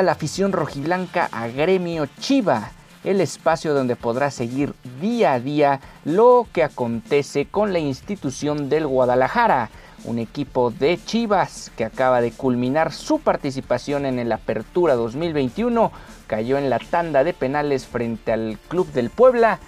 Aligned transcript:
A 0.00 0.02
la 0.02 0.12
afición 0.12 0.52
rojiblanca 0.52 1.28
a 1.30 1.46
Gremio 1.48 2.06
Chiva, 2.20 2.70
el 3.04 3.20
espacio 3.20 3.74
donde 3.74 3.96
podrás 3.96 4.32
seguir 4.32 4.72
día 4.98 5.34
a 5.34 5.40
día 5.40 5.80
lo 6.06 6.46
que 6.54 6.62
acontece 6.64 7.44
con 7.44 7.74
la 7.74 7.80
institución 7.80 8.70
del 8.70 8.86
Guadalajara, 8.86 9.68
un 10.04 10.18
equipo 10.18 10.70
de 10.70 10.98
Chivas 11.04 11.70
que 11.76 11.84
acaba 11.84 12.22
de 12.22 12.32
culminar 12.32 12.94
su 12.94 13.20
participación 13.20 14.06
en 14.06 14.18
el 14.18 14.32
Apertura 14.32 14.94
2021, 14.94 15.92
cayó 16.26 16.56
en 16.56 16.70
la 16.70 16.78
tanda 16.78 17.22
de 17.22 17.34
penales 17.34 17.86
frente 17.86 18.32
al 18.32 18.58
Club 18.68 18.90
del 18.92 19.10
Puebla, 19.10 19.58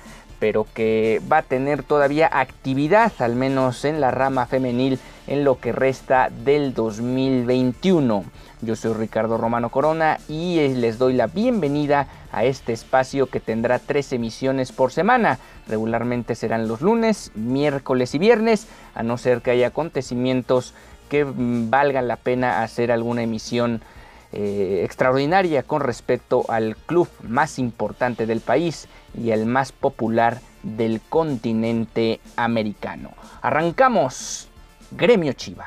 pero 0.42 0.66
que 0.74 1.22
va 1.30 1.36
a 1.36 1.42
tener 1.42 1.84
todavía 1.84 2.28
actividad, 2.28 3.12
al 3.20 3.36
menos 3.36 3.84
en 3.84 4.00
la 4.00 4.10
rama 4.10 4.44
femenil, 4.46 4.98
en 5.28 5.44
lo 5.44 5.60
que 5.60 5.70
resta 5.70 6.30
del 6.30 6.74
2021. 6.74 8.24
Yo 8.60 8.74
soy 8.74 8.92
Ricardo 8.94 9.38
Romano 9.38 9.68
Corona 9.68 10.18
y 10.28 10.56
les 10.74 10.98
doy 10.98 11.12
la 11.12 11.28
bienvenida 11.28 12.08
a 12.32 12.42
este 12.42 12.72
espacio 12.72 13.28
que 13.28 13.38
tendrá 13.38 13.78
tres 13.78 14.12
emisiones 14.12 14.72
por 14.72 14.90
semana. 14.90 15.38
Regularmente 15.68 16.34
serán 16.34 16.66
los 16.66 16.80
lunes, 16.80 17.30
miércoles 17.36 18.12
y 18.16 18.18
viernes, 18.18 18.66
a 18.96 19.04
no 19.04 19.18
ser 19.18 19.42
que 19.42 19.52
haya 19.52 19.68
acontecimientos 19.68 20.74
que 21.08 21.24
mm, 21.24 21.70
valgan 21.70 22.08
la 22.08 22.16
pena 22.16 22.64
hacer 22.64 22.90
alguna 22.90 23.22
emisión 23.22 23.80
eh, 24.32 24.82
extraordinaria 24.84 25.62
con 25.62 25.82
respecto 25.82 26.44
al 26.48 26.76
club 26.76 27.08
más 27.22 27.58
importante 27.58 28.26
del 28.26 28.40
país 28.40 28.88
y 29.14 29.30
el 29.30 29.46
más 29.46 29.72
popular 29.72 30.40
del 30.62 31.00
continente 31.08 32.20
americano. 32.36 33.10
Arrancamos 33.42 34.48
Gremio 34.90 35.32
Chiva. 35.34 35.66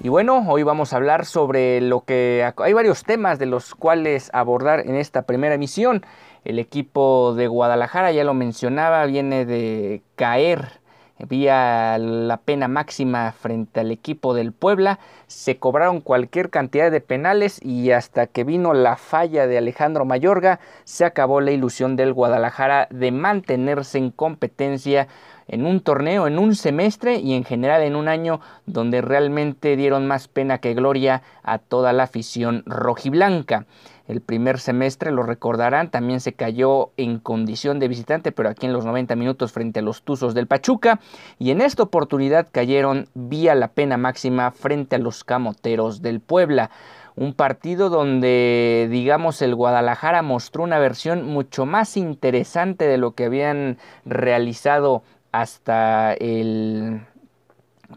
Y 0.00 0.10
bueno, 0.10 0.42
hoy 0.48 0.62
vamos 0.62 0.92
a 0.92 0.96
hablar 0.96 1.26
sobre 1.26 1.82
lo 1.82 2.02
que 2.02 2.48
hay 2.56 2.72
varios 2.72 3.02
temas 3.02 3.38
de 3.38 3.44
los 3.44 3.74
cuales 3.74 4.30
abordar 4.32 4.80
en 4.80 4.94
esta 4.94 5.22
primera 5.22 5.54
emisión. 5.54 6.02
El 6.48 6.58
equipo 6.58 7.34
de 7.36 7.46
Guadalajara, 7.46 8.10
ya 8.10 8.24
lo 8.24 8.32
mencionaba, 8.32 9.04
viene 9.04 9.44
de 9.44 10.00
caer 10.16 10.80
vía 11.18 11.98
la 11.98 12.38
pena 12.38 12.68
máxima 12.68 13.32
frente 13.32 13.80
al 13.80 13.90
equipo 13.90 14.32
del 14.32 14.52
Puebla. 14.52 14.98
Se 15.26 15.58
cobraron 15.58 16.00
cualquier 16.00 16.48
cantidad 16.48 16.90
de 16.90 17.02
penales 17.02 17.62
y 17.62 17.90
hasta 17.90 18.28
que 18.28 18.44
vino 18.44 18.72
la 18.72 18.96
falla 18.96 19.46
de 19.46 19.58
Alejandro 19.58 20.06
Mayorga, 20.06 20.58
se 20.84 21.04
acabó 21.04 21.42
la 21.42 21.50
ilusión 21.50 21.96
del 21.96 22.14
Guadalajara 22.14 22.88
de 22.90 23.12
mantenerse 23.12 23.98
en 23.98 24.10
competencia 24.10 25.06
en 25.48 25.66
un 25.66 25.80
torneo, 25.80 26.26
en 26.26 26.38
un 26.38 26.54
semestre 26.54 27.16
y 27.16 27.34
en 27.34 27.44
general 27.44 27.82
en 27.82 27.94
un 27.94 28.08
año 28.08 28.40
donde 28.64 29.02
realmente 29.02 29.76
dieron 29.76 30.06
más 30.06 30.28
pena 30.28 30.58
que 30.58 30.72
gloria 30.72 31.22
a 31.42 31.58
toda 31.58 31.92
la 31.92 32.04
afición 32.04 32.62
rojiblanca. 32.64 33.66
El 34.08 34.22
primer 34.22 34.58
semestre, 34.58 35.12
lo 35.12 35.22
recordarán, 35.22 35.90
también 35.90 36.20
se 36.20 36.32
cayó 36.32 36.92
en 36.96 37.18
condición 37.18 37.78
de 37.78 37.88
visitante, 37.88 38.32
pero 38.32 38.48
aquí 38.48 38.64
en 38.64 38.72
los 38.72 38.86
90 38.86 39.14
minutos 39.16 39.52
frente 39.52 39.80
a 39.80 39.82
los 39.82 40.02
Tuzos 40.02 40.32
del 40.32 40.46
Pachuca. 40.46 40.98
Y 41.38 41.50
en 41.50 41.60
esta 41.60 41.82
oportunidad 41.82 42.48
cayeron 42.50 43.10
vía 43.12 43.54
la 43.54 43.68
pena 43.68 43.98
máxima 43.98 44.50
frente 44.50 44.96
a 44.96 44.98
los 44.98 45.24
Camoteros 45.24 46.00
del 46.00 46.20
Puebla. 46.20 46.70
Un 47.16 47.34
partido 47.34 47.90
donde, 47.90 48.88
digamos, 48.90 49.42
el 49.42 49.54
Guadalajara 49.54 50.22
mostró 50.22 50.62
una 50.62 50.78
versión 50.78 51.26
mucho 51.26 51.66
más 51.66 51.98
interesante 51.98 52.86
de 52.86 52.96
lo 52.96 53.12
que 53.12 53.26
habían 53.26 53.76
realizado 54.06 55.02
hasta 55.32 56.14
el 56.14 57.02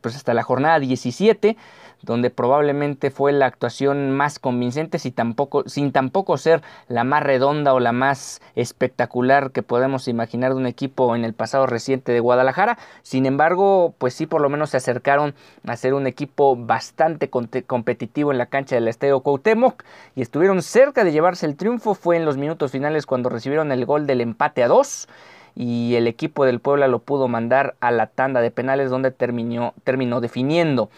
pues 0.01 0.15
hasta 0.15 0.33
la 0.33 0.43
jornada 0.43 0.79
17 0.79 1.57
donde 2.03 2.29
probablemente 2.29 3.11
fue 3.11 3.31
la 3.31 3.45
actuación 3.45 4.11
más 4.11 4.39
convincente 4.39 4.99
sin 4.99 5.13
tampoco, 5.13 5.63
sin 5.67 5.91
tampoco 5.91 6.37
ser 6.37 6.61
la 6.87 7.03
más 7.03 7.23
redonda 7.23 7.73
o 7.73 7.79
la 7.79 7.91
más 7.91 8.41
espectacular 8.55 9.51
que 9.51 9.63
podemos 9.63 10.07
imaginar 10.07 10.53
de 10.53 10.57
un 10.57 10.65
equipo 10.65 11.15
en 11.15 11.25
el 11.25 11.33
pasado 11.33 11.65
reciente 11.65 12.11
de 12.11 12.19
Guadalajara. 12.19 12.77
Sin 13.01 13.25
embargo, 13.25 13.93
pues 13.97 14.13
sí 14.13 14.25
por 14.25 14.41
lo 14.41 14.49
menos 14.49 14.71
se 14.71 14.77
acercaron 14.77 15.35
a 15.65 15.75
ser 15.75 15.93
un 15.93 16.07
equipo 16.07 16.55
bastante 16.55 17.29
competitivo 17.29 18.31
en 18.31 18.37
la 18.37 18.47
cancha 18.47 18.75
del 18.75 18.87
Estadio 18.87 19.19
Cuauhtémoc 19.21 19.83
y 20.15 20.21
estuvieron 20.21 20.61
cerca 20.61 21.03
de 21.03 21.11
llevarse 21.11 21.45
el 21.45 21.55
triunfo. 21.55 21.93
Fue 21.93 22.17
en 22.17 22.25
los 22.25 22.37
minutos 22.37 22.71
finales 22.71 23.05
cuando 23.05 23.29
recibieron 23.29 23.71
el 23.71 23.85
gol 23.85 24.07
del 24.07 24.21
empate 24.21 24.63
a 24.63 24.67
dos 24.67 25.07
y 25.55 25.95
el 25.95 26.07
equipo 26.07 26.45
del 26.45 26.59
Puebla 26.59 26.87
lo 26.87 26.99
pudo 26.99 27.27
mandar 27.27 27.75
a 27.79 27.91
la 27.91 28.07
tanda 28.07 28.41
de 28.41 28.51
penales 28.51 28.89
donde 28.89 29.11
terminó, 29.11 29.73
terminó 29.83 30.21
definiendo. 30.21 30.89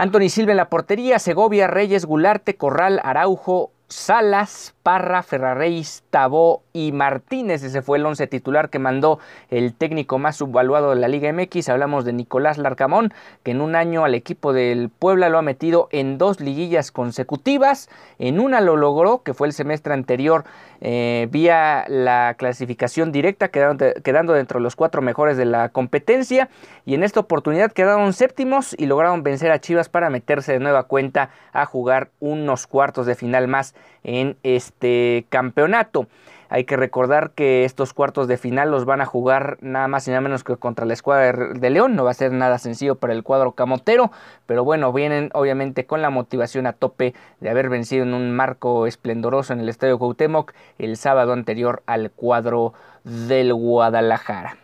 Anthony 0.00 0.30
Silva 0.30 0.52
en 0.52 0.56
la 0.56 0.70
portería, 0.70 1.18
Segovia, 1.18 1.66
Reyes, 1.66 2.06
Gularte, 2.06 2.56
Corral, 2.56 3.02
Araujo, 3.04 3.70
Salas, 3.88 4.74
Parra, 4.82 5.22
Ferraréis, 5.22 6.04
Tabó 6.08 6.62
y 6.72 6.92
Martínez. 6.92 7.62
Ese 7.62 7.82
fue 7.82 7.98
el 7.98 8.06
once 8.06 8.26
titular 8.26 8.70
que 8.70 8.78
mandó 8.78 9.18
el 9.50 9.74
técnico 9.74 10.18
más 10.18 10.36
subvaluado 10.36 10.90
de 10.90 10.96
la 10.96 11.08
Liga 11.08 11.32
MX. 11.32 11.68
Hablamos 11.68 12.04
de 12.04 12.12
Nicolás 12.12 12.58
Larcamón, 12.58 13.12
que 13.42 13.50
en 13.52 13.60
un 13.60 13.74
año 13.74 14.04
al 14.04 14.14
equipo 14.14 14.52
del 14.52 14.88
Puebla 14.88 15.28
lo 15.28 15.38
ha 15.38 15.42
metido 15.42 15.88
en 15.90 16.18
dos 16.18 16.40
liguillas 16.40 16.92
consecutivas. 16.92 17.88
En 18.18 18.40
una 18.40 18.60
lo 18.60 18.76
logró, 18.76 19.22
que 19.22 19.34
fue 19.34 19.46
el 19.46 19.52
semestre 19.52 19.94
anterior, 19.94 20.44
eh, 20.80 21.28
vía 21.30 21.84
la 21.88 22.34
clasificación 22.38 23.12
directa, 23.12 23.48
quedando, 23.48 23.86
quedando 24.02 24.32
dentro 24.32 24.58
de 24.58 24.62
los 24.62 24.76
cuatro 24.76 25.02
mejores 25.02 25.36
de 25.36 25.44
la 25.44 25.68
competencia. 25.70 26.48
Y 26.86 26.94
en 26.94 27.02
esta 27.02 27.20
oportunidad 27.20 27.72
quedaron 27.72 28.12
séptimos 28.12 28.74
y 28.78 28.86
lograron 28.86 29.22
vencer 29.22 29.50
a 29.52 29.60
Chivas 29.60 29.88
para 29.88 30.10
meterse 30.10 30.52
de 30.52 30.60
nueva 30.60 30.84
cuenta 30.84 31.30
a 31.52 31.66
jugar 31.66 32.10
unos 32.20 32.66
cuartos 32.66 33.06
de 33.06 33.14
final 33.14 33.48
más 33.48 33.74
en 34.02 34.36
este 34.42 35.26
campeonato. 35.28 36.06
Hay 36.52 36.64
que 36.64 36.76
recordar 36.76 37.30
que 37.30 37.64
estos 37.64 37.94
cuartos 37.94 38.26
de 38.26 38.36
final 38.36 38.72
los 38.72 38.84
van 38.84 39.00
a 39.00 39.06
jugar 39.06 39.56
nada 39.60 39.86
más 39.86 40.06
y 40.08 40.10
nada 40.10 40.20
menos 40.20 40.42
que 40.42 40.56
contra 40.56 40.84
la 40.84 40.94
escuadra 40.94 41.54
de 41.54 41.70
León. 41.70 41.94
No 41.94 42.02
va 42.04 42.10
a 42.10 42.14
ser 42.14 42.32
nada 42.32 42.58
sencillo 42.58 42.96
para 42.96 43.12
el 43.12 43.22
cuadro 43.22 43.52
camotero, 43.52 44.10
pero 44.46 44.64
bueno, 44.64 44.92
vienen 44.92 45.30
obviamente 45.32 45.86
con 45.86 46.02
la 46.02 46.10
motivación 46.10 46.66
a 46.66 46.72
tope 46.72 47.14
de 47.38 47.50
haber 47.50 47.68
vencido 47.68 48.02
en 48.02 48.14
un 48.14 48.32
marco 48.32 48.88
esplendoroso 48.88 49.52
en 49.52 49.60
el 49.60 49.68
Estadio 49.68 49.98
Cuauhtémoc 49.98 50.52
el 50.78 50.96
sábado 50.96 51.32
anterior 51.32 51.84
al 51.86 52.10
cuadro 52.10 52.74
del 53.04 53.54
Guadalajara. 53.54 54.56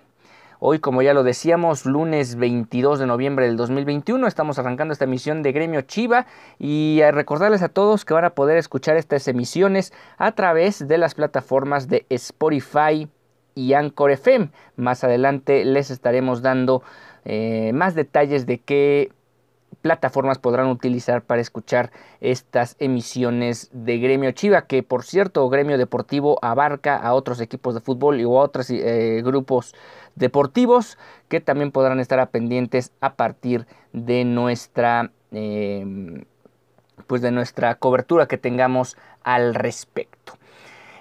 Hoy, 0.69 0.81
como 0.81 1.01
ya 1.01 1.15
lo 1.15 1.23
decíamos, 1.23 1.87
lunes 1.87 2.35
22 2.35 2.99
de 2.99 3.07
noviembre 3.07 3.47
del 3.47 3.57
2021, 3.57 4.27
estamos 4.27 4.59
arrancando 4.59 4.91
esta 4.91 5.05
emisión 5.05 5.45
de 5.45 5.53
Gremio 5.53 5.83
Chiva 5.83 6.27
y 6.59 7.03
a 7.03 7.13
recordarles 7.13 7.63
a 7.63 7.69
todos 7.69 8.05
que 8.05 8.15
van 8.15 8.25
a 8.25 8.31
poder 8.31 8.57
escuchar 8.57 8.97
estas 8.97 9.29
emisiones 9.29 9.93
a 10.19 10.33
través 10.33 10.89
de 10.89 10.99
las 10.99 11.15
plataformas 11.15 11.87
de 11.87 12.05
Spotify 12.11 13.07
y 13.55 13.75
Anchor 13.75 14.11
FM. 14.11 14.51
Más 14.75 15.05
adelante 15.05 15.65
les 15.65 15.93
estaremos 15.93 16.43
dando 16.43 16.83
eh, 17.25 17.71
más 17.73 17.95
detalles 17.95 18.45
de 18.45 18.59
qué 18.59 19.13
plataformas 19.87 20.39
podrán 20.39 20.67
utilizar 20.67 21.23
para 21.23 21.41
escuchar 21.41 21.93
estas 22.21 22.75
emisiones 22.81 23.71
de 23.73 23.99
Gremio 23.99 24.33
Chiva, 24.33 24.63
que 24.63 24.83
por 24.83 25.05
cierto 25.05 25.49
Gremio 25.49 25.79
Deportivo 25.79 26.41
abarca 26.43 26.97
a 26.97 27.15
otros 27.15 27.41
equipos 27.41 27.75
de 27.75 27.81
fútbol 27.81 28.19
y 28.21 28.25
a 28.25 28.29
otros 28.29 28.69
eh, 28.71 29.23
grupos 29.25 29.77
deportivos 30.17 30.99
que 31.29 31.41
también 31.41 31.71
podrán 31.71 32.01
estar 32.01 32.29
pendientes 32.31 32.91
a 33.01 33.15
partir 33.15 33.65
de 33.93 34.25
nuestra 34.25 35.13
em, 35.31 36.25
pues 37.07 37.23
de 37.23 37.31
nuestra 37.31 37.77
cobertura 37.77 38.27
que 38.27 38.39
tengamos 38.39 38.97
al 39.23 39.55
respecto. 39.55 40.33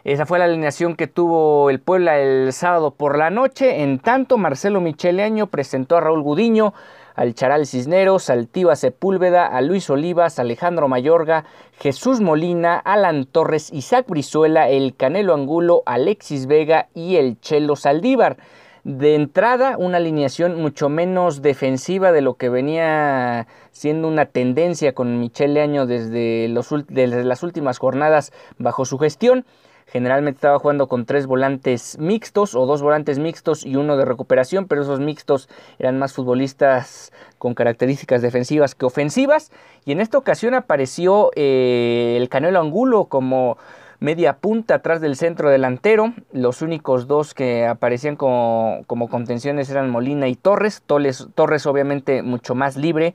Esa 0.03 0.27
fue 0.27 0.37
la 0.37 0.45
alineación 0.45 0.95
que 0.95 1.07
tuvo 1.07 1.71
el 1.71 1.79
Puebla 1.79 2.19
el 2.19 2.53
sábado 2.53 2.91
por 2.91 3.17
la 3.17 3.31
noche. 3.31 3.81
En 3.81 3.97
tanto, 3.97 4.37
Marcelo 4.37 4.79
Micheleaño 4.79 5.47
presentó 5.47 5.97
a 5.97 6.01
Raúl 6.01 6.21
Gudiño, 6.21 6.75
al 7.15 7.33
Charal 7.33 7.65
Cisneros, 7.65 8.29
al 8.29 8.47
Tiva 8.47 8.75
Sepúlveda, 8.75 9.47
a 9.47 9.61
Luis 9.61 9.89
Olivas, 9.89 10.39
Alejandro 10.39 10.87
Mayorga, 10.87 11.45
Jesús 11.79 12.21
Molina, 12.21 12.77
Alan 12.77 13.25
Torres, 13.25 13.71
Isaac 13.73 14.05
Brizuela, 14.07 14.69
el 14.69 14.95
Canelo 14.95 15.33
Angulo, 15.33 15.83
Alexis 15.85 16.47
Vega 16.47 16.89
y 16.93 17.15
el 17.15 17.39
Chelo 17.39 17.75
Saldívar. 17.75 18.37
De 18.83 19.15
entrada, 19.15 19.77
una 19.79 19.97
alineación 19.97 20.61
mucho 20.61 20.89
menos 20.89 21.41
defensiva 21.41 22.11
de 22.11 22.21
lo 22.21 22.35
que 22.35 22.49
venía 22.49 23.47
siendo 23.71 24.07
una 24.07 24.27
tendencia 24.27 24.93
con 24.93 25.19
Michele 25.19 25.59
Año 25.59 25.87
desde 25.87 26.47
las 26.49 27.41
últimas 27.41 27.79
jornadas 27.79 28.31
bajo 28.59 28.85
su 28.85 28.99
gestión. 28.99 29.43
Generalmente 29.87 30.37
estaba 30.37 30.59
jugando 30.59 30.87
con 30.87 31.05
tres 31.05 31.27
volantes 31.27 31.97
mixtos 31.99 32.55
o 32.55 32.65
dos 32.65 32.81
volantes 32.81 33.19
mixtos 33.19 33.65
y 33.65 33.75
uno 33.75 33.97
de 33.97 34.05
recuperación, 34.05 34.67
pero 34.67 34.81
esos 34.81 34.99
mixtos 34.99 35.47
eran 35.77 35.99
más 35.99 36.13
futbolistas 36.13 37.13
con 37.37 37.53
características 37.53 38.21
defensivas 38.21 38.73
que 38.73 38.85
ofensivas. 38.85 39.51
Y 39.85 39.91
en 39.91 40.01
esta 40.01 40.17
ocasión 40.17 40.55
apareció 40.55 41.31
eh, 41.35 42.17
el 42.19 42.29
Canelo 42.29 42.59
Angulo 42.59 43.05
como 43.05 43.57
media 43.99 44.37
punta 44.37 44.75
atrás 44.75 45.01
del 45.01 45.15
centro 45.15 45.49
delantero. 45.49 46.13
Los 46.31 46.61
únicos 46.61 47.07
dos 47.07 47.33
que 47.33 47.65
aparecían 47.65 48.15
como, 48.15 48.83
contenciones 49.09 49.69
eran 49.69 49.89
Molina 49.89 50.27
y 50.27 50.35
Torres. 50.35 50.81
Torres. 50.85 51.27
Torres 51.35 51.65
obviamente 51.67 52.23
mucho 52.23 52.55
más 52.55 52.75
libre, 52.75 53.13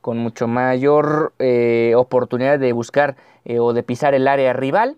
con 0.00 0.18
mucho 0.18 0.46
mayor 0.46 1.32
eh, 1.38 1.94
oportunidad 1.96 2.58
de 2.58 2.72
buscar 2.72 3.16
eh, 3.44 3.58
o 3.58 3.72
de 3.72 3.82
pisar 3.82 4.14
el 4.14 4.28
área 4.28 4.52
rival. 4.52 4.96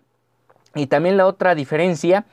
Y 0.76 0.87
también 0.87 1.17
la 1.17 1.26
otra 1.26 1.56
diferencia 1.56 2.25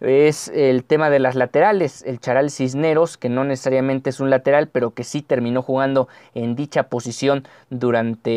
es 0.00 0.48
el 0.54 0.84
tema 0.84 1.10
de 1.10 1.18
las 1.18 1.34
laterales. 1.34 2.02
El 2.06 2.20
Charal 2.20 2.50
Cisneros, 2.50 3.18
que 3.18 3.28
no 3.28 3.44
necesariamente 3.44 4.10
es 4.10 4.20
un 4.20 4.30
lateral, 4.30 4.68
pero 4.68 4.92
que 4.92 5.04
sí 5.04 5.20
terminó 5.20 5.60
jugando 5.60 6.08
en 6.34 6.56
dicha 6.56 6.84
posición 6.84 7.46
durante 7.68 8.30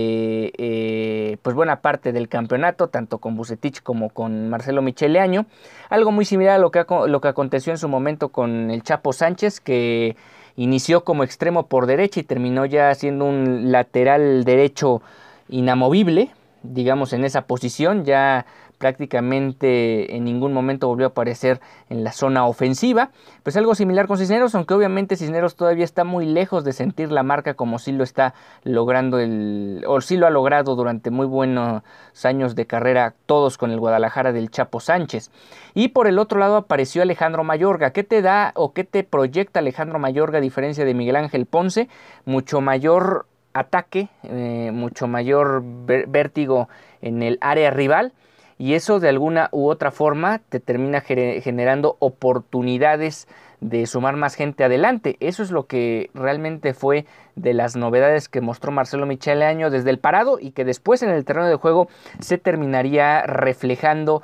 eh, 0.57 1.37
pues 1.41 1.55
buena 1.55 1.81
parte 1.81 2.11
del 2.11 2.27
campeonato, 2.27 2.89
tanto 2.89 3.19
con 3.19 3.37
Bucetich 3.37 3.81
como 3.81 4.09
con 4.09 4.49
Marcelo 4.49 4.81
Micheleaño. 4.81 5.45
Algo 5.89 6.11
muy 6.11 6.25
similar 6.25 6.55
a 6.55 6.59
lo 6.59 6.71
que, 6.71 6.83
lo 7.07 7.21
que 7.21 7.27
aconteció 7.29 7.71
en 7.71 7.77
su 7.77 7.87
momento 7.87 8.29
con 8.29 8.69
el 8.69 8.83
Chapo 8.83 9.13
Sánchez, 9.13 9.61
que 9.61 10.17
inició 10.57 11.03
como 11.03 11.23
extremo 11.23 11.67
por 11.67 11.85
derecha 11.85 12.19
y 12.19 12.23
terminó 12.23 12.65
ya 12.65 12.93
siendo 12.93 13.25
un 13.25 13.71
lateral 13.71 14.43
derecho 14.43 15.01
inamovible, 15.47 16.31
digamos, 16.61 17.13
en 17.13 17.23
esa 17.23 17.43
posición. 17.43 18.03
Ya 18.03 18.45
prácticamente 18.83 20.13
en 20.13 20.25
ningún 20.25 20.51
momento 20.51 20.89
volvió 20.89 21.05
a 21.05 21.09
aparecer 21.11 21.61
en 21.89 22.03
la 22.03 22.11
zona 22.11 22.45
ofensiva. 22.45 23.11
Pues 23.41 23.55
algo 23.55 23.75
similar 23.75 24.07
con 24.07 24.17
Cisneros, 24.17 24.55
aunque 24.55 24.73
obviamente 24.73 25.15
Cisneros 25.15 25.55
todavía 25.55 25.85
está 25.85 26.03
muy 26.03 26.25
lejos 26.25 26.65
de 26.65 26.73
sentir 26.73 27.09
la 27.09 27.23
marca 27.23 27.53
como 27.53 27.79
sí 27.79 27.93
lo 27.93 28.03
está 28.03 28.33
logrando 28.65 29.19
el, 29.19 29.85
o 29.87 30.01
sí 30.01 30.17
lo 30.17 30.27
ha 30.27 30.29
logrado 30.29 30.75
durante 30.75 31.11
muy 31.11 31.25
buenos 31.25 31.81
años 32.25 32.55
de 32.55 32.65
carrera 32.65 33.13
todos 33.25 33.57
con 33.57 33.71
el 33.71 33.79
Guadalajara 33.79 34.33
del 34.33 34.51
Chapo 34.51 34.81
Sánchez. 34.81 35.31
Y 35.73 35.87
por 35.87 36.07
el 36.07 36.19
otro 36.19 36.37
lado 36.37 36.57
apareció 36.57 37.03
Alejandro 37.03 37.45
Mayorga. 37.45 37.91
¿Qué 37.91 38.03
te 38.03 38.21
da 38.21 38.51
o 38.53 38.73
qué 38.73 38.83
te 38.83 39.05
proyecta 39.05 39.61
Alejandro 39.61 39.97
Mayorga 39.97 40.39
a 40.39 40.41
diferencia 40.41 40.83
de 40.83 40.93
Miguel 40.93 41.15
Ángel 41.15 41.45
Ponce? 41.45 41.87
Mucho 42.25 42.59
mayor 42.59 43.27
ataque, 43.53 44.09
eh, 44.23 44.71
mucho 44.73 45.07
mayor 45.07 45.63
vértigo 45.63 46.67
en 47.01 47.23
el 47.23 47.37
área 47.39 47.71
rival 47.71 48.11
y 48.57 48.73
eso 48.73 48.99
de 48.99 49.09
alguna 49.09 49.49
u 49.51 49.69
otra 49.69 49.91
forma 49.91 50.39
te 50.49 50.59
termina 50.59 51.01
generando 51.01 51.97
oportunidades 51.99 53.27
de 53.59 53.85
sumar 53.85 54.15
más 54.17 54.35
gente 54.35 54.63
adelante. 54.63 55.15
Eso 55.19 55.41
es 55.41 55.51
lo 55.51 55.67
que 55.67 56.09
realmente 56.13 56.73
fue 56.73 57.05
de 57.35 57.53
las 57.53 57.75
novedades 57.75 58.27
que 58.27 58.41
mostró 58.41 58.71
Marcelo 58.71 59.05
Michele 59.05 59.45
Año 59.45 59.69
desde 59.69 59.89
el 59.89 59.99
parado 59.99 60.37
y 60.39 60.51
que 60.51 60.65
después 60.65 61.01
en 61.01 61.09
el 61.09 61.25
terreno 61.25 61.47
de 61.47 61.55
juego 61.55 61.87
se 62.19 62.37
terminaría 62.37 63.21
reflejando 63.23 64.21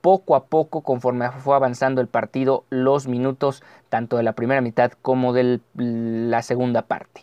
poco 0.00 0.34
a 0.34 0.44
poco 0.44 0.80
conforme 0.80 1.30
fue 1.30 1.54
avanzando 1.54 2.00
el 2.00 2.08
partido 2.08 2.64
los 2.70 3.06
minutos 3.06 3.62
tanto 3.88 4.16
de 4.16 4.22
la 4.22 4.32
primera 4.32 4.60
mitad 4.60 4.92
como 5.02 5.32
de 5.32 5.60
la 5.74 6.42
segunda 6.42 6.82
parte. 6.82 7.22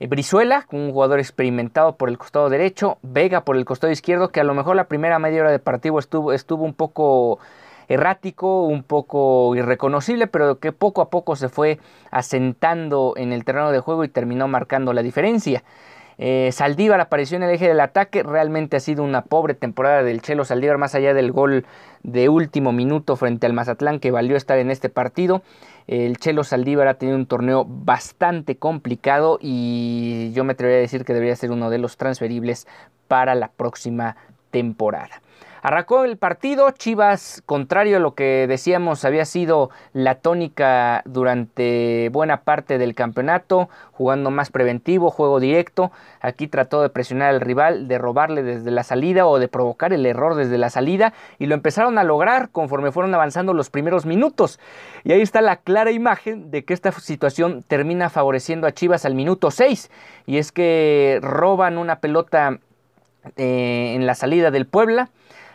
Eh, 0.00 0.06
Brizuela, 0.06 0.66
un 0.70 0.92
jugador 0.92 1.18
experimentado 1.18 1.96
por 1.96 2.08
el 2.08 2.18
costado 2.18 2.48
derecho, 2.48 2.98
Vega 3.02 3.44
por 3.44 3.56
el 3.56 3.64
costado 3.64 3.92
izquierdo, 3.92 4.30
que 4.30 4.40
a 4.40 4.44
lo 4.44 4.54
mejor 4.54 4.76
la 4.76 4.88
primera 4.88 5.18
media 5.18 5.40
hora 5.40 5.50
de 5.50 5.58
partido 5.58 5.98
estuvo, 5.98 6.32
estuvo 6.32 6.64
un 6.64 6.74
poco 6.74 7.40
errático, 7.88 8.64
un 8.64 8.82
poco 8.84 9.56
irreconocible, 9.56 10.26
pero 10.26 10.58
que 10.60 10.72
poco 10.72 11.00
a 11.00 11.10
poco 11.10 11.36
se 11.36 11.48
fue 11.48 11.78
asentando 12.10 13.14
en 13.16 13.32
el 13.32 13.44
terreno 13.44 13.72
de 13.72 13.80
juego 13.80 14.04
y 14.04 14.08
terminó 14.08 14.46
marcando 14.46 14.92
la 14.92 15.02
diferencia. 15.02 15.64
Eh, 16.18 16.50
Saldívar 16.52 17.00
apareció 17.00 17.36
en 17.36 17.44
el 17.44 17.50
eje 17.50 17.68
del 17.68 17.80
ataque, 17.80 18.24
realmente 18.24 18.76
ha 18.76 18.80
sido 18.80 19.04
una 19.04 19.22
pobre 19.22 19.54
temporada 19.54 20.02
del 20.02 20.20
Chelo 20.20 20.44
Saldívar, 20.44 20.76
más 20.76 20.96
allá 20.96 21.14
del 21.14 21.30
gol 21.30 21.64
de 22.02 22.28
último 22.28 22.72
minuto 22.72 23.14
frente 23.14 23.46
al 23.46 23.52
Mazatlán 23.52 24.00
que 24.00 24.10
valió 24.10 24.36
estar 24.36 24.58
en 24.58 24.70
este 24.70 24.88
partido. 24.88 25.42
El 25.86 26.18
Chelo 26.18 26.42
Saldívar 26.42 26.88
ha 26.88 26.94
tenido 26.94 27.16
un 27.16 27.26
torneo 27.26 27.64
bastante 27.66 28.56
complicado 28.56 29.38
y 29.40 30.32
yo 30.32 30.42
me 30.42 30.52
atrevería 30.52 30.78
a 30.78 30.82
decir 30.82 31.04
que 31.04 31.14
debería 31.14 31.36
ser 31.36 31.52
uno 31.52 31.70
de 31.70 31.78
los 31.78 31.96
transferibles 31.96 32.66
para 33.06 33.36
la 33.36 33.48
próxima 33.48 34.16
temporada. 34.50 35.22
Arrancó 35.62 36.04
el 36.04 36.16
partido, 36.16 36.70
Chivas, 36.70 37.42
contrario 37.44 37.96
a 37.96 38.00
lo 38.00 38.14
que 38.14 38.46
decíamos, 38.46 39.04
había 39.04 39.24
sido 39.24 39.70
la 39.92 40.16
tónica 40.16 41.02
durante 41.04 42.10
buena 42.12 42.42
parte 42.42 42.78
del 42.78 42.94
campeonato, 42.94 43.68
jugando 43.92 44.30
más 44.30 44.50
preventivo, 44.50 45.10
juego 45.10 45.40
directo. 45.40 45.90
Aquí 46.20 46.46
trató 46.46 46.82
de 46.82 46.90
presionar 46.90 47.30
al 47.30 47.40
rival, 47.40 47.88
de 47.88 47.98
robarle 47.98 48.42
desde 48.42 48.70
la 48.70 48.84
salida 48.84 49.26
o 49.26 49.38
de 49.38 49.48
provocar 49.48 49.92
el 49.92 50.06
error 50.06 50.36
desde 50.36 50.58
la 50.58 50.70
salida 50.70 51.12
y 51.38 51.46
lo 51.46 51.54
empezaron 51.54 51.98
a 51.98 52.04
lograr 52.04 52.50
conforme 52.50 52.92
fueron 52.92 53.14
avanzando 53.14 53.52
los 53.52 53.70
primeros 53.70 54.06
minutos. 54.06 54.60
Y 55.02 55.12
ahí 55.12 55.22
está 55.22 55.40
la 55.40 55.56
clara 55.56 55.90
imagen 55.90 56.50
de 56.50 56.64
que 56.64 56.74
esta 56.74 56.92
situación 56.92 57.64
termina 57.66 58.10
favoreciendo 58.10 58.66
a 58.66 58.72
Chivas 58.72 59.04
al 59.04 59.14
minuto 59.14 59.50
6 59.50 59.90
y 60.26 60.38
es 60.38 60.52
que 60.52 61.18
roban 61.20 61.78
una 61.78 62.00
pelota 62.00 62.58
eh, 63.36 63.94
en 63.96 64.06
la 64.06 64.14
salida 64.14 64.50
del 64.50 64.66
Puebla 64.66 65.10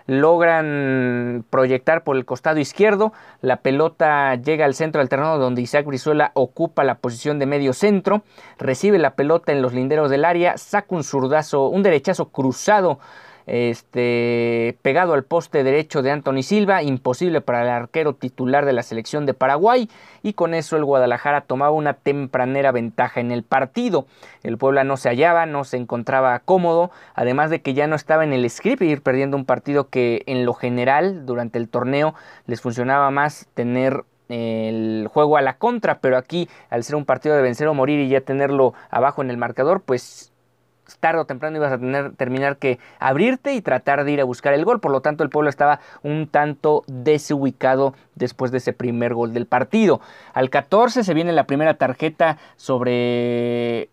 logran 0.07 1.45
proyectar 1.49 2.03
por 2.03 2.17
el 2.17 2.25
costado 2.25 2.59
izquierdo, 2.59 3.13
la 3.41 3.57
pelota 3.57 4.35
llega 4.35 4.65
al 4.65 4.73
centro 4.73 4.99
del 4.99 5.09
terreno 5.09 5.37
donde 5.37 5.61
Isaac 5.61 5.85
Brizuela 5.85 6.31
ocupa 6.33 6.83
la 6.83 6.95
posición 6.95 7.39
de 7.39 7.45
medio 7.45 7.73
centro, 7.73 8.23
recibe 8.57 8.99
la 8.99 9.15
pelota 9.15 9.51
en 9.51 9.61
los 9.61 9.73
linderos 9.73 10.09
del 10.09 10.25
área, 10.25 10.57
saca 10.57 10.95
un 10.95 11.03
zurdazo, 11.03 11.67
un 11.67 11.83
derechazo 11.83 12.29
cruzado 12.29 12.99
este, 13.45 14.77
pegado 14.81 15.13
al 15.13 15.23
poste 15.23 15.63
derecho 15.63 16.01
de 16.01 16.11
Anthony 16.11 16.43
Silva, 16.43 16.83
imposible 16.83 17.41
para 17.41 17.63
el 17.63 17.69
arquero 17.69 18.13
titular 18.13 18.65
de 18.65 18.73
la 18.73 18.83
selección 18.83 19.25
de 19.25 19.33
Paraguay 19.33 19.89
y 20.21 20.33
con 20.33 20.53
eso 20.53 20.77
el 20.77 20.85
Guadalajara 20.85 21.41
tomaba 21.41 21.71
una 21.71 21.93
tempranera 21.93 22.71
ventaja 22.71 23.19
en 23.19 23.31
el 23.31 23.43
partido. 23.43 24.05
El 24.43 24.57
Puebla 24.57 24.83
no 24.83 24.97
se 24.97 25.09
hallaba, 25.09 25.45
no 25.45 25.63
se 25.63 25.77
encontraba 25.77 26.39
cómodo, 26.39 26.91
además 27.15 27.49
de 27.49 27.61
que 27.61 27.73
ya 27.73 27.87
no 27.87 27.95
estaba 27.95 28.23
en 28.23 28.33
el 28.33 28.49
script 28.49 28.81
ir 28.81 29.01
perdiendo 29.01 29.37
un 29.37 29.45
partido 29.45 29.89
que 29.89 30.23
en 30.25 30.45
lo 30.45 30.53
general 30.53 31.25
durante 31.25 31.57
el 31.57 31.69
torneo 31.69 32.13
les 32.47 32.61
funcionaba 32.61 33.11
más 33.11 33.47
tener 33.53 34.03
el 34.29 35.07
juego 35.11 35.37
a 35.37 35.41
la 35.41 35.57
contra, 35.57 35.99
pero 35.99 36.17
aquí 36.17 36.49
al 36.69 36.83
ser 36.83 36.95
un 36.95 37.05
partido 37.05 37.35
de 37.35 37.41
vencer 37.41 37.67
o 37.67 37.73
morir 37.73 37.99
y 37.99 38.09
ya 38.09 38.21
tenerlo 38.21 38.73
abajo 38.89 39.21
en 39.21 39.29
el 39.29 39.37
marcador, 39.37 39.81
pues 39.81 40.32
tarde 40.99 41.19
o 41.21 41.25
temprano 41.25 41.57
ibas 41.57 41.71
a 41.71 41.77
tener, 41.77 42.15
terminar 42.15 42.57
que 42.57 42.79
abrirte 42.99 43.53
y 43.53 43.61
tratar 43.61 44.03
de 44.03 44.11
ir 44.11 44.21
a 44.21 44.25
buscar 44.25 44.53
el 44.53 44.65
gol. 44.65 44.79
Por 44.79 44.91
lo 44.91 45.01
tanto, 45.01 45.23
el 45.23 45.29
pueblo 45.29 45.49
estaba 45.49 45.79
un 46.01 46.27
tanto 46.27 46.83
desubicado 46.87 47.93
después 48.15 48.51
de 48.51 48.57
ese 48.57 48.73
primer 48.73 49.13
gol 49.13 49.33
del 49.33 49.45
partido. 49.45 50.01
Al 50.33 50.49
14 50.49 51.03
se 51.03 51.13
viene 51.13 51.31
la 51.31 51.45
primera 51.45 51.75
tarjeta 51.75 52.37
sobre 52.55 53.89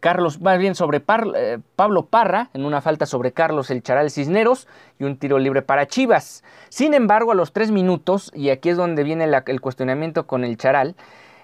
Carlos, 0.00 0.40
más 0.40 0.58
bien 0.58 0.74
sobre 0.74 1.02
eh, 1.34 1.58
Pablo 1.74 2.06
Parra, 2.06 2.50
en 2.54 2.64
una 2.64 2.80
falta 2.80 3.06
sobre 3.06 3.32
Carlos 3.32 3.70
El 3.70 3.82
Charal 3.82 4.10
Cisneros 4.10 4.68
y 4.98 5.04
un 5.04 5.16
tiro 5.16 5.38
libre 5.38 5.62
para 5.62 5.86
Chivas. 5.86 6.44
Sin 6.68 6.94
embargo, 6.94 7.32
a 7.32 7.34
los 7.34 7.52
tres 7.52 7.70
minutos, 7.70 8.30
y 8.34 8.50
aquí 8.50 8.68
es 8.68 8.76
donde 8.76 9.02
viene 9.02 9.24
el 9.24 9.60
cuestionamiento 9.60 10.26
con 10.26 10.44
el 10.44 10.56
Charal, 10.56 10.94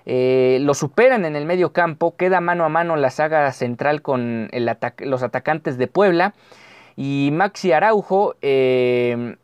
eh, 0.06 0.58
lo 0.60 0.74
superan 0.74 1.24
en 1.24 1.36
el 1.36 1.46
medio 1.46 1.72
campo, 1.72 2.16
queda 2.16 2.40
mano 2.40 2.64
a 2.64 2.68
mano 2.68 2.96
la 2.96 3.10
saga 3.10 3.50
central 3.52 4.02
con 4.02 4.50
los 4.98 5.22
atacantes 5.22 5.78
de 5.78 5.86
Puebla 5.86 6.34
y 6.96 7.30
Maxi 7.32 7.72
Araujo 7.72 8.36
eh, 8.42 9.36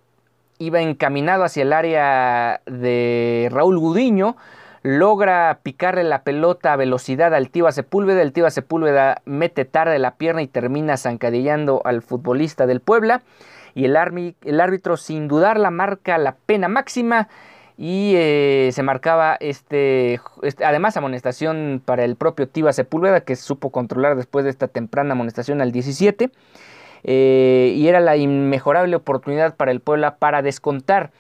iba 0.58 0.80
encaminado 0.82 1.44
hacia 1.44 1.62
el 1.62 1.72
área 1.72 2.60
de 2.66 3.48
Raúl 3.50 3.78
Gudiño, 3.78 4.36
logra 4.82 5.60
picarle 5.62 6.04
la 6.04 6.22
pelota 6.22 6.74
a 6.74 6.76
velocidad 6.76 7.34
al 7.34 7.48
Tiva 7.48 7.72
Sepúlveda, 7.72 8.20
el 8.20 8.32
Tiva 8.32 8.50
Sepúlveda 8.50 9.22
mete 9.24 9.64
tarde 9.64 9.98
la 9.98 10.16
pierna 10.16 10.42
y 10.42 10.46
termina 10.46 10.98
zancadillando 10.98 11.80
al 11.84 12.02
futbolista 12.02 12.66
del 12.66 12.80
Puebla 12.80 13.22
y 13.74 13.86
el 13.86 13.96
árbitro 13.96 14.96
sin 14.96 15.28
dudar 15.28 15.58
la 15.58 15.70
marca 15.70 16.18
la 16.18 16.36
pena 16.44 16.68
máxima 16.68 17.28
y 17.82 18.12
eh, 18.14 18.68
se 18.74 18.82
marcaba 18.82 19.38
este, 19.40 20.20
este, 20.42 20.66
además 20.66 20.98
amonestación 20.98 21.80
para 21.82 22.04
el 22.04 22.14
propio 22.14 22.46
Tiva 22.46 22.74
Sepúlveda 22.74 23.22
que 23.22 23.36
supo 23.36 23.70
controlar 23.70 24.16
después 24.16 24.44
de 24.44 24.50
esta 24.50 24.68
temprana 24.68 25.12
amonestación 25.12 25.62
al 25.62 25.72
17 25.72 26.30
eh, 27.04 27.72
y 27.74 27.88
era 27.88 28.00
la 28.00 28.18
inmejorable 28.18 28.94
oportunidad 28.96 29.56
para 29.56 29.70
el 29.70 29.80
Puebla 29.80 30.16
para 30.16 30.42
descontar. 30.42 31.10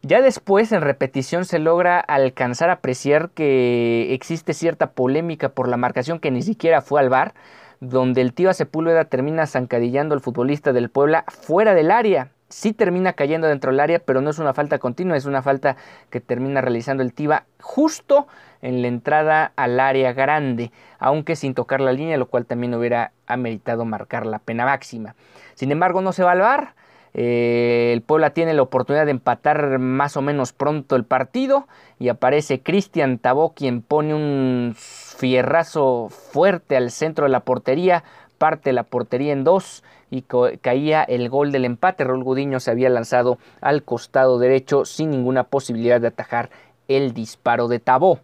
Ya 0.00 0.22
después 0.22 0.72
en 0.72 0.80
repetición 0.80 1.44
se 1.44 1.58
logra 1.58 2.00
alcanzar 2.00 2.70
a 2.70 2.74
apreciar 2.74 3.28
que 3.28 4.14
existe 4.14 4.54
cierta 4.54 4.92
polémica 4.92 5.50
por 5.50 5.68
la 5.68 5.76
marcación 5.76 6.18
que 6.18 6.30
ni 6.30 6.40
siquiera 6.40 6.80
fue 6.80 6.98
al 7.00 7.10
bar, 7.10 7.34
donde 7.80 8.22
el 8.22 8.32
Tiva 8.32 8.54
Sepúlveda 8.54 9.04
termina 9.04 9.46
zancadillando 9.46 10.14
al 10.14 10.22
futbolista 10.22 10.72
del 10.72 10.88
Puebla 10.88 11.26
fuera 11.28 11.74
del 11.74 11.90
área 11.90 12.30
sí 12.48 12.72
termina 12.72 13.14
cayendo 13.14 13.46
dentro 13.46 13.70
del 13.70 13.80
área, 13.80 13.98
pero 13.98 14.20
no 14.20 14.30
es 14.30 14.38
una 14.38 14.54
falta 14.54 14.78
continua, 14.78 15.16
es 15.16 15.26
una 15.26 15.42
falta 15.42 15.76
que 16.10 16.20
termina 16.20 16.60
realizando 16.60 17.02
el 17.02 17.12
Tiva 17.12 17.44
justo 17.60 18.26
en 18.62 18.82
la 18.82 18.88
entrada 18.88 19.52
al 19.56 19.78
área 19.80 20.12
grande, 20.12 20.72
aunque 20.98 21.36
sin 21.36 21.54
tocar 21.54 21.80
la 21.80 21.92
línea, 21.92 22.16
lo 22.16 22.26
cual 22.26 22.46
también 22.46 22.74
hubiera 22.74 23.12
ameritado 23.26 23.84
marcar 23.84 24.26
la 24.26 24.38
pena 24.38 24.64
máxima. 24.64 25.14
Sin 25.54 25.72
embargo, 25.72 26.00
no 26.00 26.12
se 26.12 26.22
va 26.22 26.32
al 26.32 26.40
bar. 26.40 26.74
Eh, 27.18 27.92
el 27.94 28.02
Puebla 28.02 28.30
tiene 28.30 28.52
la 28.52 28.60
oportunidad 28.60 29.06
de 29.06 29.12
empatar 29.12 29.78
más 29.78 30.18
o 30.18 30.22
menos 30.22 30.52
pronto 30.52 30.96
el 30.96 31.04
partido 31.04 31.66
y 31.98 32.10
aparece 32.10 32.60
Cristian 32.60 33.16
Tabó 33.18 33.54
quien 33.54 33.80
pone 33.80 34.12
un 34.12 34.74
fierrazo 34.76 36.08
fuerte 36.10 36.76
al 36.76 36.90
centro 36.90 37.24
de 37.24 37.30
la 37.30 37.40
portería, 37.40 38.04
parte 38.38 38.72
la 38.72 38.82
portería 38.82 39.32
en 39.32 39.44
dos 39.44 39.82
y 40.10 40.22
caía 40.22 41.02
el 41.02 41.28
gol 41.28 41.52
del 41.52 41.64
empate. 41.64 42.04
Raúl 42.04 42.24
Gudiño 42.24 42.60
se 42.60 42.70
había 42.70 42.88
lanzado 42.88 43.38
al 43.60 43.82
costado 43.82 44.38
derecho 44.38 44.84
sin 44.84 45.10
ninguna 45.10 45.44
posibilidad 45.44 46.00
de 46.00 46.08
atajar 46.08 46.50
el 46.88 47.12
disparo 47.12 47.68
de 47.68 47.80
Tabó. 47.80 48.20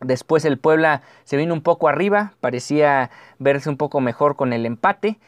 Después 0.00 0.44
el 0.44 0.58
Puebla 0.58 1.02
se 1.24 1.36
vino 1.36 1.52
un 1.52 1.60
poco 1.60 1.88
arriba, 1.88 2.32
parecía 2.40 3.10
verse 3.38 3.68
un 3.68 3.76
poco 3.76 4.00
mejor 4.00 4.34
con 4.34 4.52
el 4.52 4.64
empate, 4.64 5.18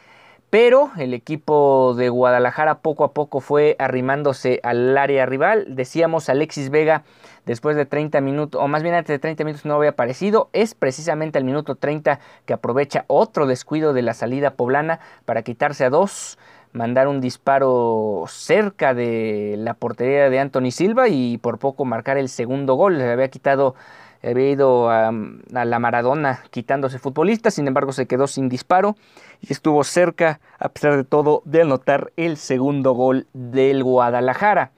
pero 0.52 0.90
el 0.98 1.14
equipo 1.14 1.94
de 1.96 2.10
Guadalajara 2.10 2.80
poco 2.80 3.04
a 3.04 3.14
poco 3.14 3.40
fue 3.40 3.74
arrimándose 3.78 4.60
al 4.62 4.98
área 4.98 5.24
rival. 5.24 5.64
Decíamos 5.70 6.28
Alexis 6.28 6.68
Vega 6.68 7.04
después 7.46 7.74
de 7.74 7.86
30 7.86 8.20
minutos, 8.20 8.60
o 8.60 8.68
más 8.68 8.82
bien 8.82 8.94
antes 8.94 9.14
de 9.14 9.18
30 9.18 9.44
minutos 9.44 9.64
no 9.64 9.76
había 9.76 9.88
aparecido. 9.88 10.50
Es 10.52 10.74
precisamente 10.74 11.38
el 11.38 11.46
minuto 11.46 11.76
30 11.76 12.20
que 12.44 12.52
aprovecha 12.52 13.06
otro 13.06 13.46
descuido 13.46 13.94
de 13.94 14.02
la 14.02 14.12
salida 14.12 14.50
poblana 14.50 15.00
para 15.24 15.40
quitarse 15.40 15.86
a 15.86 15.88
dos, 15.88 16.38
mandar 16.74 17.08
un 17.08 17.22
disparo 17.22 18.24
cerca 18.28 18.92
de 18.92 19.54
la 19.56 19.72
portería 19.72 20.28
de 20.28 20.38
Anthony 20.38 20.70
Silva 20.70 21.08
y 21.08 21.38
por 21.38 21.58
poco 21.60 21.86
marcar 21.86 22.18
el 22.18 22.28
segundo 22.28 22.74
gol. 22.74 22.98
Le 22.98 23.10
había 23.10 23.28
quitado 23.28 23.74
había 24.22 24.50
ido 24.50 24.90
a, 24.90 25.12
la 25.50 25.78
Maradona 25.78 26.40
quitándose 26.50 26.98
futbolista, 26.98 27.50
sin 27.50 27.66
embargo 27.66 27.92
se 27.92 28.06
quedó 28.06 28.26
sin 28.26 28.48
disparo 28.48 28.96
y 29.40 29.52
estuvo 29.52 29.82
cerca, 29.84 30.40
a 30.58 30.68
pesar 30.68 30.96
de 30.96 31.04
todo, 31.04 31.42
de 31.44 31.62
anotar 31.62 32.12
el 32.16 32.36
segundo 32.36 32.92
gol 32.92 33.26
del 33.32 33.82
Guadalajara. 33.82 34.70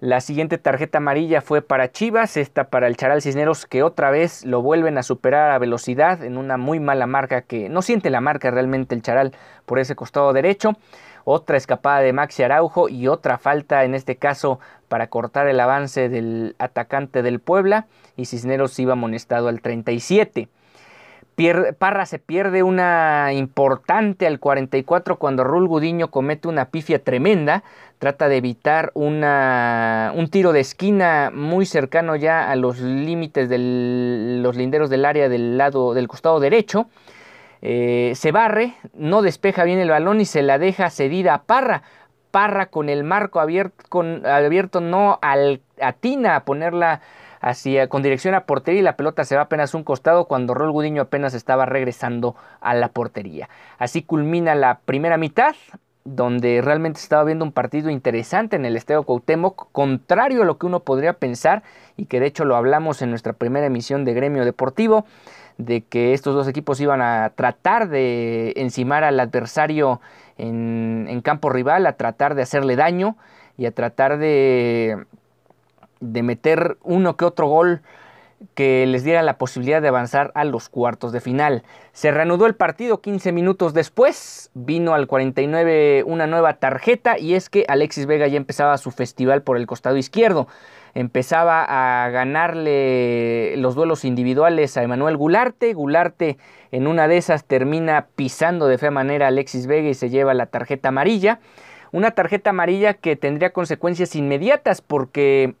La 0.00 0.20
siguiente 0.20 0.58
tarjeta 0.58 0.98
amarilla 0.98 1.40
fue 1.40 1.60
para 1.60 1.90
Chivas, 1.90 2.36
esta 2.36 2.70
para 2.70 2.86
el 2.86 2.96
Charal 2.96 3.20
Cisneros 3.20 3.66
que 3.66 3.82
otra 3.82 4.12
vez 4.12 4.44
lo 4.44 4.62
vuelven 4.62 4.96
a 4.96 5.02
superar 5.02 5.50
a 5.50 5.58
velocidad 5.58 6.22
en 6.22 6.38
una 6.38 6.56
muy 6.56 6.78
mala 6.78 7.08
marca 7.08 7.42
que 7.42 7.68
no 7.68 7.82
siente 7.82 8.08
la 8.08 8.20
marca 8.20 8.52
realmente 8.52 8.94
el 8.94 9.02
Charal 9.02 9.32
por 9.66 9.80
ese 9.80 9.96
costado 9.96 10.32
derecho. 10.32 10.76
Otra 11.30 11.58
escapada 11.58 12.00
de 12.00 12.14
Maxi 12.14 12.42
Araujo 12.42 12.88
y 12.88 13.06
otra 13.06 13.36
falta 13.36 13.84
en 13.84 13.94
este 13.94 14.16
caso 14.16 14.60
para 14.88 15.08
cortar 15.08 15.46
el 15.46 15.60
avance 15.60 16.08
del 16.08 16.56
atacante 16.58 17.22
del 17.22 17.38
Puebla 17.38 17.86
y 18.16 18.24
Cisneros 18.24 18.78
iba 18.78 18.94
amonestado 18.94 19.48
al 19.48 19.60
37. 19.60 20.48
Parra 21.78 22.06
se 22.06 22.18
pierde 22.18 22.62
una 22.62 23.34
importante 23.34 24.26
al 24.26 24.40
44 24.40 25.18
cuando 25.18 25.44
Rul 25.44 25.68
Gudiño 25.68 26.10
comete 26.10 26.48
una 26.48 26.70
pifia 26.70 27.04
tremenda. 27.04 27.62
Trata 27.98 28.30
de 28.30 28.38
evitar 28.38 28.90
una, 28.94 30.14
un 30.16 30.30
tiro 30.30 30.54
de 30.54 30.60
esquina 30.60 31.30
muy 31.30 31.66
cercano 31.66 32.16
ya 32.16 32.50
a 32.50 32.56
los 32.56 32.80
límites 32.80 33.50
de 33.50 34.38
los 34.40 34.56
linderos 34.56 34.88
del 34.88 35.04
área 35.04 35.28
del 35.28 35.58
lado 35.58 35.92
del 35.92 36.08
costado 36.08 36.40
derecho. 36.40 36.86
Eh, 37.62 38.12
se 38.14 38.32
barre, 38.32 38.74
no 38.94 39.22
despeja 39.22 39.64
bien 39.64 39.78
el 39.78 39.90
balón 39.90 40.20
y 40.20 40.24
se 40.24 40.42
la 40.42 40.58
deja 40.58 40.90
cedida 40.90 41.34
a 41.34 41.42
Parra. 41.42 41.82
Parra 42.30 42.66
con 42.66 42.88
el 42.88 43.04
marco 43.04 43.40
abierto, 43.40 44.80
no 44.80 45.18
al, 45.22 45.62
atina 45.80 46.36
a 46.36 46.44
ponerla 46.44 47.00
hacia, 47.40 47.88
con 47.88 48.02
dirección 48.02 48.34
a 48.34 48.44
portería 48.44 48.80
y 48.80 48.84
la 48.84 48.96
pelota 48.96 49.24
se 49.24 49.36
va 49.36 49.42
apenas 49.42 49.74
un 49.74 49.82
costado 49.82 50.26
cuando 50.26 50.54
Rol 50.54 50.72
Gudiño 50.72 51.02
apenas 51.02 51.34
estaba 51.34 51.64
regresando 51.66 52.36
a 52.60 52.74
la 52.74 52.88
portería. 52.88 53.48
Así 53.78 54.02
culmina 54.02 54.54
la 54.54 54.80
primera 54.84 55.16
mitad 55.16 55.54
donde 56.04 56.60
realmente 56.62 57.00
estaba 57.00 57.24
viendo 57.24 57.44
un 57.44 57.52
partido 57.52 57.90
interesante 57.90 58.56
en 58.56 58.64
el 58.64 58.76
Estadio 58.76 59.02
Cuauhtémoc, 59.02 59.70
contrario 59.72 60.42
a 60.42 60.44
lo 60.44 60.58
que 60.58 60.66
uno 60.66 60.80
podría 60.80 61.14
pensar 61.14 61.62
y 61.96 62.06
que 62.06 62.20
de 62.20 62.26
hecho 62.26 62.44
lo 62.44 62.56
hablamos 62.56 63.02
en 63.02 63.10
nuestra 63.10 63.34
primera 63.34 63.66
emisión 63.66 64.04
de 64.04 64.14
Gremio 64.14 64.44
Deportivo, 64.44 65.04
de 65.58 65.82
que 65.82 66.14
estos 66.14 66.34
dos 66.34 66.48
equipos 66.48 66.80
iban 66.80 67.02
a 67.02 67.32
tratar 67.34 67.88
de 67.88 68.54
encimar 68.56 69.04
al 69.04 69.20
adversario 69.20 70.00
en, 70.38 71.20
campo 71.22 71.50
rival, 71.50 71.86
a 71.86 71.94
tratar 71.94 72.34
de 72.34 72.42
hacerle 72.42 72.76
daño 72.76 73.16
y 73.56 73.66
a 73.66 73.72
tratar 73.72 74.18
de 74.18 75.04
de 76.00 76.22
meter 76.22 76.78
uno 76.82 77.16
que 77.16 77.24
otro 77.24 77.48
gol 77.48 77.82
que 78.54 78.86
les 78.86 79.02
diera 79.02 79.22
la 79.22 79.36
posibilidad 79.36 79.82
de 79.82 79.88
avanzar 79.88 80.30
a 80.34 80.44
los 80.44 80.68
cuartos 80.68 81.10
de 81.10 81.20
final. 81.20 81.64
Se 81.92 82.12
reanudó 82.12 82.46
el 82.46 82.54
partido 82.54 83.00
15 83.00 83.32
minutos 83.32 83.74
después, 83.74 84.50
vino 84.54 84.94
al 84.94 85.08
49 85.08 86.04
una 86.06 86.28
nueva 86.28 86.54
tarjeta 86.54 87.18
y 87.18 87.34
es 87.34 87.50
que 87.50 87.64
Alexis 87.66 88.06
Vega 88.06 88.28
ya 88.28 88.36
empezaba 88.36 88.78
su 88.78 88.92
festival 88.92 89.42
por 89.42 89.56
el 89.56 89.66
costado 89.66 89.96
izquierdo. 89.96 90.46
Empezaba 90.94 91.64
a 91.68 92.08
ganarle 92.10 93.56
los 93.58 93.74
duelos 93.74 94.04
individuales 94.04 94.76
a 94.76 94.82
Emanuel 94.82 95.16
Gularte. 95.16 95.74
Gularte 95.74 96.38
en 96.70 96.86
una 96.86 97.08
de 97.08 97.18
esas 97.18 97.44
termina 97.44 98.06
pisando 98.16 98.66
de 98.66 98.78
fea 98.78 98.90
manera 98.90 99.26
a 99.26 99.28
Alexis 99.28 99.66
Vega 99.66 99.88
y 99.88 99.94
se 99.94 100.10
lleva 100.10 100.34
la 100.34 100.46
tarjeta 100.46 100.88
amarilla. 100.88 101.40
Una 101.92 102.10
tarjeta 102.10 102.50
amarilla 102.50 102.94
que 102.94 103.16
tendría 103.16 103.52
consecuencias 103.52 104.14
inmediatas 104.14 104.82
porque 104.82 105.54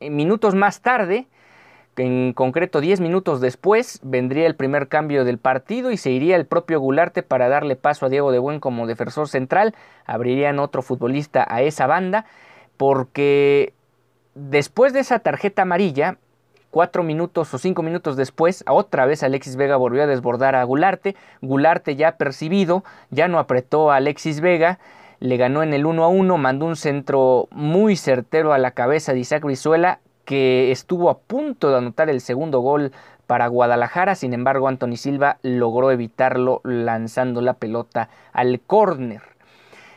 minutos 0.00 0.54
más 0.54 0.80
tarde, 0.80 1.26
en 1.96 2.32
concreto 2.32 2.80
10 2.80 3.00
minutos 3.00 3.40
después, 3.40 4.00
vendría 4.02 4.46
el 4.46 4.56
primer 4.56 4.88
cambio 4.88 5.24
del 5.24 5.38
partido 5.38 5.90
y 5.90 5.96
se 5.96 6.10
iría 6.10 6.36
el 6.36 6.46
propio 6.46 6.80
Gularte 6.80 7.22
para 7.22 7.48
darle 7.48 7.76
paso 7.76 8.06
a 8.06 8.08
Diego 8.08 8.32
de 8.32 8.38
Buen 8.38 8.60
como 8.60 8.86
defensor 8.86 9.28
central. 9.28 9.74
Abrirían 10.06 10.58
otro 10.58 10.82
futbolista 10.82 11.46
a 11.48 11.62
esa 11.62 11.86
banda, 11.86 12.24
porque 12.76 13.74
después 14.34 14.92
de 14.92 15.00
esa 15.00 15.18
tarjeta 15.18 15.62
amarilla, 15.62 16.18
cuatro 16.70 17.02
minutos 17.02 17.52
o 17.54 17.58
cinco 17.58 17.82
minutos 17.82 18.16
después, 18.16 18.64
otra 18.68 19.06
vez 19.06 19.22
Alexis 19.22 19.56
Vega 19.56 19.76
volvió 19.76 20.02
a 20.02 20.06
desbordar 20.06 20.54
a 20.54 20.64
Gularte. 20.64 21.16
Gularte 21.40 21.96
ya 21.96 22.16
percibido, 22.16 22.84
ya 23.10 23.28
no 23.28 23.38
apretó 23.38 23.90
a 23.90 23.96
Alexis 23.96 24.40
Vega 24.40 24.78
le 25.22 25.36
ganó 25.36 25.62
en 25.62 25.72
el 25.72 25.86
1 25.86 26.02
a 26.02 26.08
1, 26.08 26.36
mandó 26.36 26.66
un 26.66 26.74
centro 26.74 27.46
muy 27.52 27.94
certero 27.94 28.52
a 28.52 28.58
la 28.58 28.72
cabeza 28.72 29.12
de 29.12 29.20
Isaac 29.20 29.44
Brizuela, 29.44 30.00
que 30.24 30.72
estuvo 30.72 31.10
a 31.10 31.18
punto 31.18 31.70
de 31.70 31.78
anotar 31.78 32.10
el 32.10 32.20
segundo 32.20 32.58
gol 32.58 32.90
para 33.28 33.46
Guadalajara, 33.46 34.16
sin 34.16 34.34
embargo 34.34 34.66
Anthony 34.66 34.96
Silva 34.96 35.38
logró 35.42 35.92
evitarlo 35.92 36.60
lanzando 36.64 37.40
la 37.40 37.54
pelota 37.54 38.08
al 38.32 38.60
córner. 38.66 39.22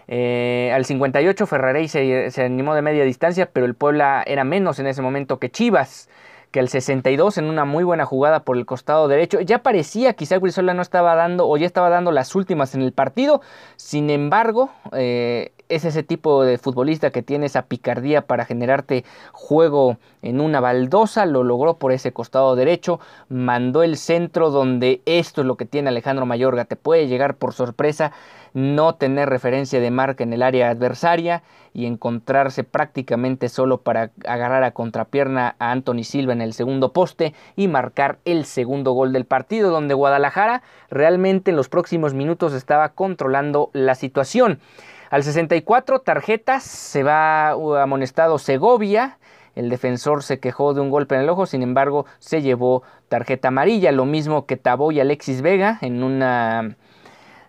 Eh, 0.07 0.71
al 0.73 0.85
58 0.85 1.47
Ferrarey 1.47 1.87
se, 1.87 2.29
se, 2.31 2.43
animó 2.43 2.75
de 2.75 2.81
media 2.81 3.03
distancia, 3.03 3.49
pero 3.51 3.65
el 3.65 3.75
Puebla 3.75 4.23
era 4.25 4.43
menos 4.43 4.79
en 4.79 4.87
ese 4.87 5.01
momento 5.01 5.39
que 5.39 5.49
Chivas 5.49 6.09
que 6.55 6.61
al 6.61 6.69
62 6.69 7.37
en 7.37 7.45
una 7.49 7.65
muy 7.65 7.83
buena 7.83 8.05
jugada 8.05 8.45
por 8.45 8.55
el 8.55 8.65
costado 8.65 9.09
derecho. 9.09 9.41
Ya 9.41 9.61
parecía 9.61 10.13
que 10.13 10.23
Isaac 10.23 10.41
no 10.41 10.81
estaba 10.81 11.13
dando 11.13 11.49
o 11.49 11.57
ya 11.57 11.65
estaba 11.65 11.89
dando 11.89 12.13
las 12.13 12.33
últimas 12.33 12.73
en 12.75 12.81
el 12.81 12.93
partido. 12.93 13.41
Sin 13.75 14.09
embargo 14.09 14.69
eh, 14.93 15.51
es 15.69 15.85
ese 15.85 16.03
tipo 16.03 16.43
de 16.43 16.57
futbolista 16.57 17.11
que 17.11 17.21
tiene 17.21 17.47
esa 17.47 17.63
picardía 17.63 18.21
para 18.21 18.45
generarte 18.45 19.05
juego 19.31 19.97
en 20.21 20.41
una 20.41 20.59
baldosa, 20.59 21.25
lo 21.25 21.43
logró 21.43 21.77
por 21.77 21.91
ese 21.91 22.11
costado 22.11 22.55
derecho, 22.55 22.99
mandó 23.29 23.83
el 23.83 23.97
centro 23.97 24.49
donde 24.49 25.01
esto 25.05 25.41
es 25.41 25.47
lo 25.47 25.57
que 25.57 25.65
tiene 25.65 25.89
Alejandro 25.89 26.25
Mayorga, 26.25 26.65
te 26.65 26.75
puede 26.75 27.07
llegar 27.07 27.35
por 27.35 27.53
sorpresa, 27.53 28.11
no 28.53 28.95
tener 28.95 29.29
referencia 29.29 29.79
de 29.79 29.91
marca 29.91 30.23
en 30.23 30.31
el 30.31 30.41
área 30.41 30.69
adversaria 30.69 31.43
y 31.73 31.85
encontrarse 31.85 32.63
prácticamente 32.63 33.49
solo 33.49 33.81
para 33.81 34.11
agarrar 34.25 34.63
a 34.63 34.71
contrapierna 34.71 35.55
a 35.59 35.71
Anthony 35.71 36.03
Silva 36.03 36.31
en 36.31 36.41
el 36.41 36.53
segundo 36.53 36.93
poste 36.93 37.33
y 37.57 37.67
marcar 37.67 38.19
el 38.23 38.45
segundo 38.45 38.93
gol 38.93 39.11
del 39.11 39.25
partido, 39.25 39.71
donde 39.71 39.93
Guadalajara 39.93 40.63
realmente 40.89 41.51
en 41.51 41.57
los 41.57 41.67
próximos 41.67 42.13
minutos 42.13 42.53
estaba 42.53 42.89
controlando 42.89 43.71
la 43.73 43.95
situación. 43.95 44.59
Al 45.15 45.23
64 45.23 45.99
tarjetas 45.99 46.63
se 46.63 47.01
va 47.01 47.51
amonestado 47.81 48.37
Segovia. 48.37 49.17
El 49.55 49.69
defensor 49.69 50.23
se 50.23 50.41
quejó 50.41 50.73
de 50.73 50.81
un 50.81 50.89
golpe 50.89 51.15
en 51.15 51.21
el 51.21 51.29
ojo, 51.29 51.45
sin 51.45 51.61
embargo 51.61 52.05
se 52.19 52.41
llevó 52.41 52.83
tarjeta 53.07 53.47
amarilla, 53.47 53.93
lo 53.93 54.03
mismo 54.03 54.45
que 54.45 54.57
Tabó 54.57 54.91
y 54.91 54.99
Alexis 54.99 55.41
Vega 55.41 55.77
en 55.79 56.03
una 56.03 56.75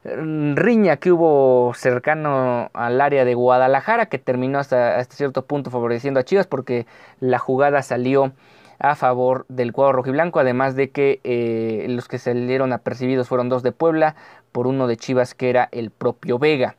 riña 0.04 0.98
que 0.98 1.10
hubo 1.10 1.74
cercano 1.74 2.70
al 2.72 3.00
área 3.00 3.24
de 3.24 3.34
Guadalajara 3.34 4.06
que 4.06 4.20
terminó 4.20 4.60
hasta, 4.60 5.02
cierto 5.02 5.44
punto 5.44 5.72
favoreciendo 5.72 6.20
a 6.20 6.22
Chivas 6.22 6.46
porque 6.46 6.86
la 7.18 7.40
jugada 7.40 7.82
salió 7.82 8.30
a 8.78 8.94
favor 8.94 9.44
del 9.48 9.72
cuadro 9.72 9.94
rojiblanco, 9.94 10.38
además 10.38 10.76
de 10.76 10.90
que 10.90 11.18
eh, 11.24 11.86
los 11.88 12.06
que 12.06 12.18
salieron 12.18 12.72
apercibidos 12.72 13.26
fueron 13.26 13.48
dos 13.48 13.64
de 13.64 13.72
Puebla 13.72 14.14
por 14.52 14.68
uno 14.68 14.86
de 14.86 14.96
Chivas 14.96 15.34
que 15.34 15.50
era 15.50 15.68
el 15.72 15.90
propio 15.90 16.38
Vega. 16.38 16.76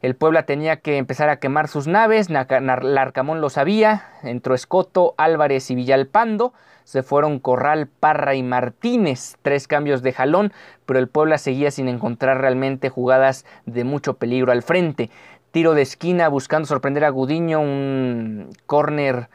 El 0.00 0.14
Puebla 0.14 0.44
tenía 0.44 0.76
que 0.76 0.96
empezar 0.96 1.28
a 1.28 1.40
quemar 1.40 1.66
sus 1.66 1.88
naves, 1.88 2.28
Larcamón 2.30 3.40
lo 3.40 3.50
sabía, 3.50 4.04
entró 4.22 4.54
Escoto, 4.54 5.14
Álvarez 5.16 5.70
y 5.72 5.74
Villalpando, 5.74 6.52
se 6.84 7.02
fueron 7.02 7.40
Corral, 7.40 7.88
Parra 7.88 8.36
y 8.36 8.44
Martínez, 8.44 9.36
tres 9.42 9.66
cambios 9.66 10.02
de 10.02 10.12
jalón, 10.12 10.52
pero 10.86 11.00
el 11.00 11.08
Puebla 11.08 11.36
seguía 11.36 11.72
sin 11.72 11.88
encontrar 11.88 12.40
realmente 12.40 12.90
jugadas 12.90 13.44
de 13.66 13.82
mucho 13.82 14.14
peligro 14.14 14.52
al 14.52 14.62
frente. 14.62 15.10
Tiro 15.50 15.74
de 15.74 15.82
esquina 15.82 16.28
buscando 16.28 16.66
sorprender 16.66 17.04
a 17.04 17.10
Gudiño, 17.10 17.60
un 17.60 18.50
córner 18.66 19.28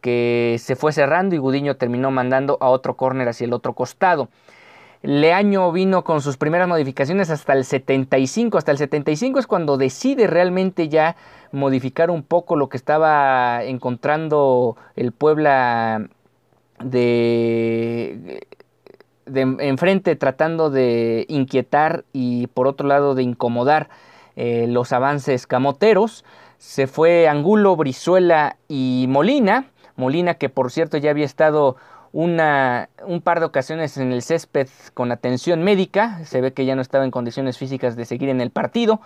que 0.00 0.56
se 0.58 0.76
fue 0.76 0.92
cerrando 0.92 1.34
y 1.34 1.38
Gudiño 1.38 1.76
terminó 1.76 2.10
mandando 2.10 2.58
a 2.60 2.68
otro 2.68 2.94
córner 2.94 3.28
hacia 3.28 3.44
el 3.44 3.52
otro 3.52 3.72
costado. 3.72 4.28
Leaño 5.02 5.70
vino 5.70 6.02
con 6.02 6.20
sus 6.20 6.36
primeras 6.36 6.66
modificaciones 6.66 7.30
hasta 7.30 7.52
el 7.52 7.64
75. 7.64 8.58
Hasta 8.58 8.72
el 8.72 8.78
75 8.78 9.38
es 9.38 9.46
cuando 9.46 9.76
decide 9.76 10.26
realmente 10.26 10.88
ya 10.88 11.16
modificar 11.52 12.10
un 12.10 12.22
poco 12.22 12.56
lo 12.56 12.68
que 12.68 12.76
estaba 12.76 13.62
encontrando 13.64 14.76
el 14.96 15.12
Puebla 15.12 16.08
de, 16.82 18.46
de 19.26 19.40
enfrente, 19.40 20.16
tratando 20.16 20.70
de 20.70 21.26
inquietar 21.28 22.04
y 22.12 22.48
por 22.48 22.66
otro 22.66 22.88
lado 22.88 23.14
de 23.14 23.22
incomodar 23.22 23.88
eh, 24.34 24.66
los 24.68 24.92
avances 24.92 25.46
camoteros. 25.46 26.24
Se 26.58 26.88
fue 26.88 27.28
Angulo, 27.28 27.76
Brizuela 27.76 28.56
y 28.66 29.06
Molina. 29.08 29.70
Molina 29.96 30.34
que 30.34 30.48
por 30.48 30.70
cierto 30.70 30.96
ya 30.96 31.10
había 31.10 31.24
estado 31.24 31.76
una, 32.18 32.88
un 33.06 33.20
par 33.20 33.38
de 33.38 33.46
ocasiones 33.46 33.96
en 33.96 34.10
el 34.10 34.22
césped 34.22 34.66
con 34.92 35.12
atención 35.12 35.62
médica. 35.62 36.24
Se 36.24 36.40
ve 36.40 36.52
que 36.52 36.64
ya 36.64 36.74
no 36.74 36.82
estaba 36.82 37.04
en 37.04 37.12
condiciones 37.12 37.58
físicas 37.58 37.94
de 37.94 38.04
seguir 38.04 38.28
en 38.28 38.40
el 38.40 38.50
partido. 38.50 39.00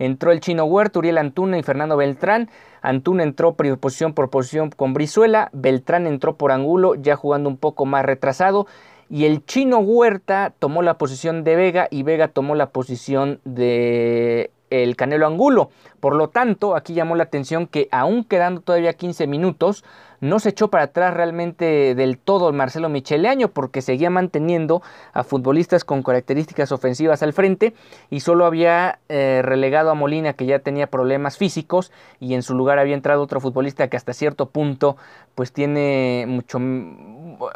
Entró 0.00 0.32
el 0.32 0.40
chino 0.40 0.64
Huerta, 0.64 0.98
Uriel 0.98 1.18
Antuna 1.18 1.58
y 1.58 1.62
Fernando 1.62 1.96
Beltrán. 1.96 2.50
Antuna 2.82 3.22
entró 3.22 3.54
posición 3.54 4.14
por 4.14 4.30
posición 4.30 4.70
con 4.70 4.94
Brizuela. 4.94 5.48
Beltrán 5.52 6.08
entró 6.08 6.34
por 6.34 6.50
ángulo, 6.50 6.96
ya 6.96 7.14
jugando 7.14 7.48
un 7.48 7.56
poco 7.56 7.86
más 7.86 8.04
retrasado. 8.04 8.66
Y 9.08 9.26
el 9.26 9.44
chino 9.46 9.78
Huerta 9.78 10.52
tomó 10.58 10.82
la 10.82 10.98
posición 10.98 11.44
de 11.44 11.54
Vega 11.54 11.86
y 11.88 12.02
Vega 12.02 12.26
tomó 12.26 12.56
la 12.56 12.70
posición 12.70 13.38
de 13.44 14.50
el 14.70 14.96
Canelo 14.96 15.28
Angulo. 15.28 15.70
Por 16.00 16.16
lo 16.16 16.30
tanto, 16.30 16.74
aquí 16.74 16.94
llamó 16.94 17.14
la 17.14 17.22
atención 17.22 17.68
que 17.68 17.88
aún 17.92 18.24
quedando 18.24 18.60
todavía 18.60 18.94
15 18.94 19.28
minutos, 19.28 19.84
no 20.20 20.38
se 20.38 20.50
echó 20.50 20.68
para 20.68 20.84
atrás 20.84 21.14
realmente 21.14 21.94
del 21.94 22.18
todo 22.18 22.52
Marcelo 22.52 22.88
Micheleaño 22.88 23.48
porque 23.48 23.82
seguía 23.82 24.10
manteniendo 24.10 24.82
a 25.12 25.24
futbolistas 25.24 25.84
con 25.84 26.02
características 26.02 26.72
ofensivas 26.72 27.22
al 27.22 27.32
frente 27.32 27.74
y 28.10 28.20
solo 28.20 28.46
había 28.46 28.98
eh, 29.08 29.40
relegado 29.44 29.90
a 29.90 29.94
Molina 29.94 30.32
que 30.32 30.46
ya 30.46 30.58
tenía 30.58 30.88
problemas 30.88 31.36
físicos 31.36 31.92
y 32.20 32.34
en 32.34 32.42
su 32.42 32.54
lugar 32.54 32.78
había 32.78 32.94
entrado 32.94 33.22
otro 33.22 33.40
futbolista 33.40 33.88
que 33.88 33.96
hasta 33.96 34.12
cierto 34.12 34.46
punto 34.46 34.96
pues 35.34 35.52
tiene 35.52 36.24
mucho 36.26 36.58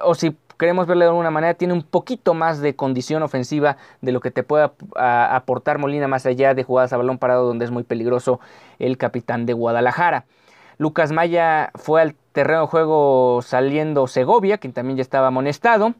o 0.02 0.14
si 0.14 0.36
queremos 0.60 0.86
verlo 0.86 1.04
de 1.04 1.08
alguna 1.08 1.30
manera, 1.30 1.54
tiene 1.54 1.72
un 1.72 1.82
poquito 1.82 2.34
más 2.34 2.60
de 2.60 2.76
condición 2.76 3.22
ofensiva 3.22 3.78
de 4.02 4.12
lo 4.12 4.20
que 4.20 4.30
te 4.30 4.42
pueda 4.42 4.74
aportar 4.94 5.78
Molina 5.78 6.06
más 6.06 6.26
allá 6.26 6.52
de 6.52 6.64
jugadas 6.64 6.92
a 6.92 6.98
balón 6.98 7.16
parado 7.16 7.46
donde 7.46 7.64
es 7.64 7.70
muy 7.70 7.82
peligroso 7.82 8.40
el 8.78 8.98
capitán 8.98 9.46
de 9.46 9.54
Guadalajara. 9.54 10.26
Lucas 10.80 11.12
Maya 11.12 11.72
fue 11.74 12.00
al 12.00 12.14
terreno 12.32 12.62
de 12.62 12.66
juego 12.68 13.42
saliendo 13.42 14.06
Segovia, 14.06 14.56
quien 14.56 14.72
también 14.72 14.96
ya 14.96 15.02
estaba 15.02 15.26
amonestado. 15.26 15.92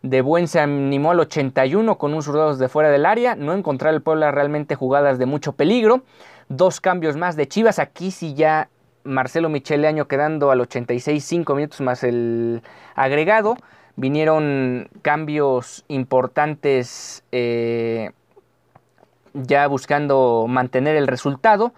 De 0.00 0.22
buen 0.22 0.48
se 0.48 0.60
animó 0.60 1.10
al 1.10 1.20
81 1.20 1.98
con 1.98 2.14
un 2.14 2.22
zurdo 2.22 2.56
de 2.56 2.68
fuera 2.70 2.88
del 2.88 3.04
área. 3.04 3.36
No 3.36 3.52
encontrar 3.52 3.92
el 3.92 4.00
Puebla 4.00 4.30
realmente 4.30 4.76
jugadas 4.76 5.18
de 5.18 5.26
mucho 5.26 5.52
peligro. 5.52 6.04
Dos 6.48 6.80
cambios 6.80 7.18
más 7.18 7.36
de 7.36 7.48
Chivas. 7.48 7.78
Aquí 7.78 8.10
sí 8.10 8.32
ya 8.32 8.70
Marcelo 9.02 9.50
Michele 9.50 9.88
Año 9.88 10.08
quedando 10.08 10.50
al 10.50 10.62
86, 10.62 11.22
5 11.22 11.54
minutos 11.54 11.82
más 11.82 12.02
el 12.02 12.62
agregado 12.94 13.58
vinieron 13.96 14.88
cambios 15.02 15.84
importantes 15.88 17.24
eh, 17.30 18.10
ya 19.34 19.66
buscando 19.66 20.46
mantener 20.48 20.96
el 20.96 21.08
resultado. 21.08 21.74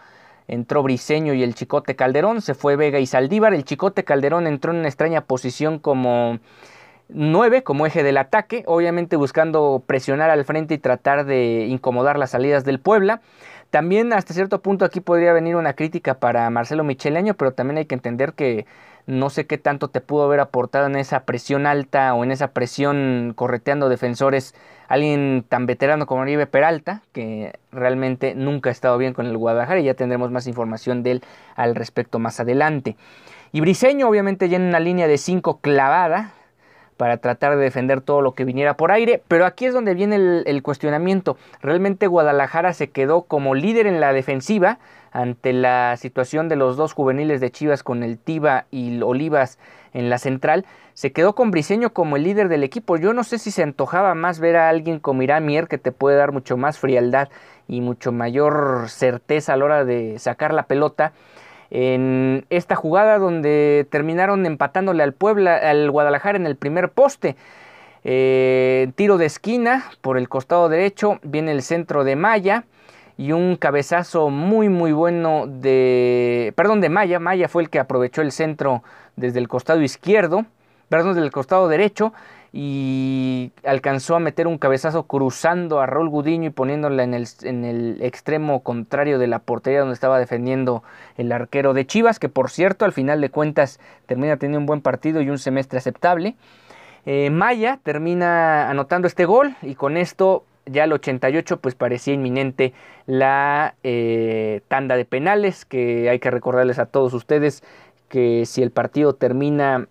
Entró 0.48 0.82
Briseño 0.82 1.34
y 1.34 1.42
el 1.42 1.54
Chicote 1.54 1.96
Calderón, 1.96 2.40
se 2.40 2.54
fue 2.54 2.76
Vega 2.76 2.98
y 3.00 3.06
Saldívar. 3.06 3.54
El 3.54 3.64
Chicote 3.64 4.04
Calderón 4.04 4.46
entró 4.46 4.72
en 4.72 4.78
una 4.78 4.88
extraña 4.88 5.22
posición 5.22 5.78
como 5.78 6.38
9, 7.08 7.62
como 7.62 7.86
eje 7.86 8.02
del 8.02 8.16
ataque, 8.16 8.64
obviamente 8.66 9.16
buscando 9.16 9.82
presionar 9.86 10.30
al 10.30 10.44
frente 10.44 10.74
y 10.74 10.78
tratar 10.78 11.24
de 11.24 11.66
incomodar 11.66 12.18
las 12.18 12.30
salidas 12.30 12.64
del 12.64 12.80
Puebla. 12.80 13.20
También 13.70 14.12
hasta 14.12 14.34
cierto 14.34 14.62
punto 14.62 14.84
aquí 14.84 15.00
podría 15.00 15.32
venir 15.32 15.56
una 15.56 15.74
crítica 15.74 16.18
para 16.18 16.48
Marcelo 16.50 16.84
Micheleño, 16.84 17.34
pero 17.34 17.52
también 17.52 17.78
hay 17.78 17.86
que 17.86 17.94
entender 17.94 18.32
que 18.32 18.66
no 19.06 19.30
sé 19.30 19.46
qué 19.46 19.58
tanto 19.58 19.88
te 19.88 20.00
pudo 20.00 20.24
haber 20.24 20.40
aportado 20.40 20.86
en 20.86 20.96
esa 20.96 21.24
presión 21.24 21.66
alta 21.66 22.12
o 22.14 22.24
en 22.24 22.32
esa 22.32 22.48
presión 22.48 23.32
correteando 23.34 23.88
defensores 23.88 24.54
alguien 24.88 25.44
tan 25.48 25.66
veterano 25.66 26.06
como 26.06 26.22
Oribe 26.22 26.46
Peralta, 26.46 27.02
que 27.12 27.58
realmente 27.72 28.34
nunca 28.34 28.70
ha 28.70 28.72
estado 28.72 28.98
bien 28.98 29.14
con 29.14 29.26
el 29.26 29.36
Guadalajara 29.36 29.80
y 29.80 29.84
ya 29.84 29.94
tendremos 29.94 30.30
más 30.30 30.46
información 30.46 31.02
de 31.02 31.12
él 31.12 31.22
al 31.54 31.74
respecto 31.74 32.18
más 32.18 32.40
adelante. 32.40 32.96
Y 33.52 33.60
Briseño 33.60 34.08
obviamente 34.08 34.48
ya 34.48 34.56
en 34.56 34.64
una 34.64 34.80
línea 34.80 35.08
de 35.08 35.18
5 35.18 35.60
clavada, 35.60 36.32
para 36.96 37.18
tratar 37.18 37.56
de 37.56 37.62
defender 37.62 38.00
todo 38.00 38.22
lo 38.22 38.34
que 38.34 38.44
viniera 38.44 38.76
por 38.76 38.92
aire. 38.92 39.22
Pero 39.28 39.46
aquí 39.46 39.66
es 39.66 39.74
donde 39.74 39.94
viene 39.94 40.16
el, 40.16 40.62
cuestionamiento. 40.62 41.36
Realmente 41.60 42.06
Guadalajara 42.06 42.72
se 42.72 42.88
quedó 42.88 43.22
como 43.22 43.54
líder 43.54 43.86
en 43.86 44.00
la 44.00 44.12
defensiva 44.12 44.78
ante 45.12 45.52
la 45.52 45.96
situación 45.96 46.48
de 46.48 46.56
los 46.56 46.76
dos 46.76 46.92
juveniles 46.92 47.40
de 47.40 47.50
Chivas 47.50 47.82
con 47.82 48.02
el 48.02 48.18
Tiba 48.18 48.66
y 48.70 49.00
Olivas 49.02 49.58
en 49.92 50.10
la 50.10 50.18
central. 50.18 50.66
Se 50.94 51.12
quedó 51.12 51.34
con 51.34 51.50
Briseño 51.50 51.92
como 51.92 52.16
el 52.16 52.22
líder 52.22 52.48
del 52.48 52.64
equipo. 52.64 52.96
Yo 52.96 53.12
no 53.12 53.24
sé 53.24 53.38
si 53.38 53.50
se 53.50 53.62
antojaba 53.62 54.14
más 54.14 54.40
ver 54.40 54.56
a 54.56 54.68
alguien 54.68 54.98
como 54.98 55.22
Mier 55.40 55.68
que 55.68 55.78
te 55.78 55.92
puede 55.92 56.16
dar 56.16 56.32
mucho 56.32 56.56
más 56.56 56.78
frialdad 56.78 57.28
y 57.68 57.80
mucho 57.80 58.12
mayor 58.12 58.84
certeza 58.88 59.52
a 59.52 59.56
la 59.56 59.64
hora 59.64 59.84
de 59.84 60.18
sacar 60.18 60.54
la 60.54 60.64
pelota 60.64 61.12
en 61.70 62.46
esta 62.50 62.76
jugada 62.76 63.18
donde 63.18 63.86
terminaron 63.90 64.46
empatándole 64.46 65.02
al 65.02 65.12
Puebla, 65.12 65.56
al 65.56 65.90
Guadalajara 65.90 66.36
en 66.36 66.46
el 66.46 66.56
primer 66.56 66.90
poste. 66.90 67.36
Eh, 68.04 68.92
tiro 68.94 69.18
de 69.18 69.26
esquina 69.26 69.90
por 70.00 70.16
el 70.16 70.28
costado 70.28 70.68
derecho, 70.68 71.18
viene 71.22 71.50
el 71.50 71.62
centro 71.62 72.04
de 72.04 72.14
Maya 72.14 72.64
y 73.18 73.32
un 73.32 73.56
cabezazo 73.56 74.30
muy 74.30 74.68
muy 74.68 74.92
bueno 74.92 75.46
de, 75.48 76.52
perdón, 76.56 76.80
de 76.80 76.88
Maya. 76.88 77.18
Maya 77.18 77.48
fue 77.48 77.62
el 77.62 77.70
que 77.70 77.80
aprovechó 77.80 78.22
el 78.22 78.30
centro 78.30 78.84
desde 79.16 79.40
el 79.40 79.48
costado 79.48 79.82
izquierdo, 79.82 80.44
perdón, 80.88 81.14
desde 81.14 81.26
el 81.26 81.32
costado 81.32 81.66
derecho 81.68 82.12
y 82.52 83.52
alcanzó 83.64 84.16
a 84.16 84.20
meter 84.20 84.46
un 84.46 84.58
cabezazo 84.58 85.04
cruzando 85.04 85.80
a 85.80 85.86
Raúl 85.86 86.08
Gudiño 86.08 86.48
y 86.48 86.50
poniéndola 86.50 87.02
en 87.02 87.14
el, 87.14 87.26
en 87.42 87.64
el, 87.64 87.98
extremo 88.02 88.62
contrario 88.62 89.18
de 89.18 89.26
la 89.26 89.40
portería 89.40 89.80
donde 89.80 89.94
estaba 89.94 90.18
defendiendo 90.18 90.82
el 91.16 91.32
arquero 91.32 91.74
de 91.74 91.86
Chivas, 91.86 92.18
que 92.18 92.28
por 92.28 92.50
cierto 92.50 92.84
al 92.84 92.92
final 92.92 93.20
de 93.20 93.30
cuentas 93.30 93.80
termina 94.06 94.36
teniendo 94.36 94.60
un 94.60 94.66
buen 94.66 94.80
partido 94.80 95.20
y 95.20 95.30
un 95.30 95.38
semestre 95.38 95.78
aceptable. 95.78 96.36
Eh, 97.04 97.30
Maya 97.30 97.78
termina 97.82 98.68
anotando 98.68 99.06
este 99.06 99.26
gol 99.26 99.54
y 99.62 99.74
con 99.74 99.96
esto 99.96 100.44
ya 100.66 100.84
al 100.84 100.92
88 100.92 101.60
pues 101.60 101.74
parecía 101.74 102.14
inminente 102.14 102.72
la 103.06 103.74
eh, 103.82 104.62
tanda 104.68 104.96
de 104.96 105.04
penales, 105.04 105.64
que 105.64 106.10
hay 106.10 106.18
que 106.18 106.30
recordarles 106.30 106.78
a 106.78 106.86
todos 106.86 107.14
ustedes 107.14 107.62
que 108.08 108.44
si 108.46 108.62
el 108.62 108.70
partido 108.70 109.14
termina 109.14 109.88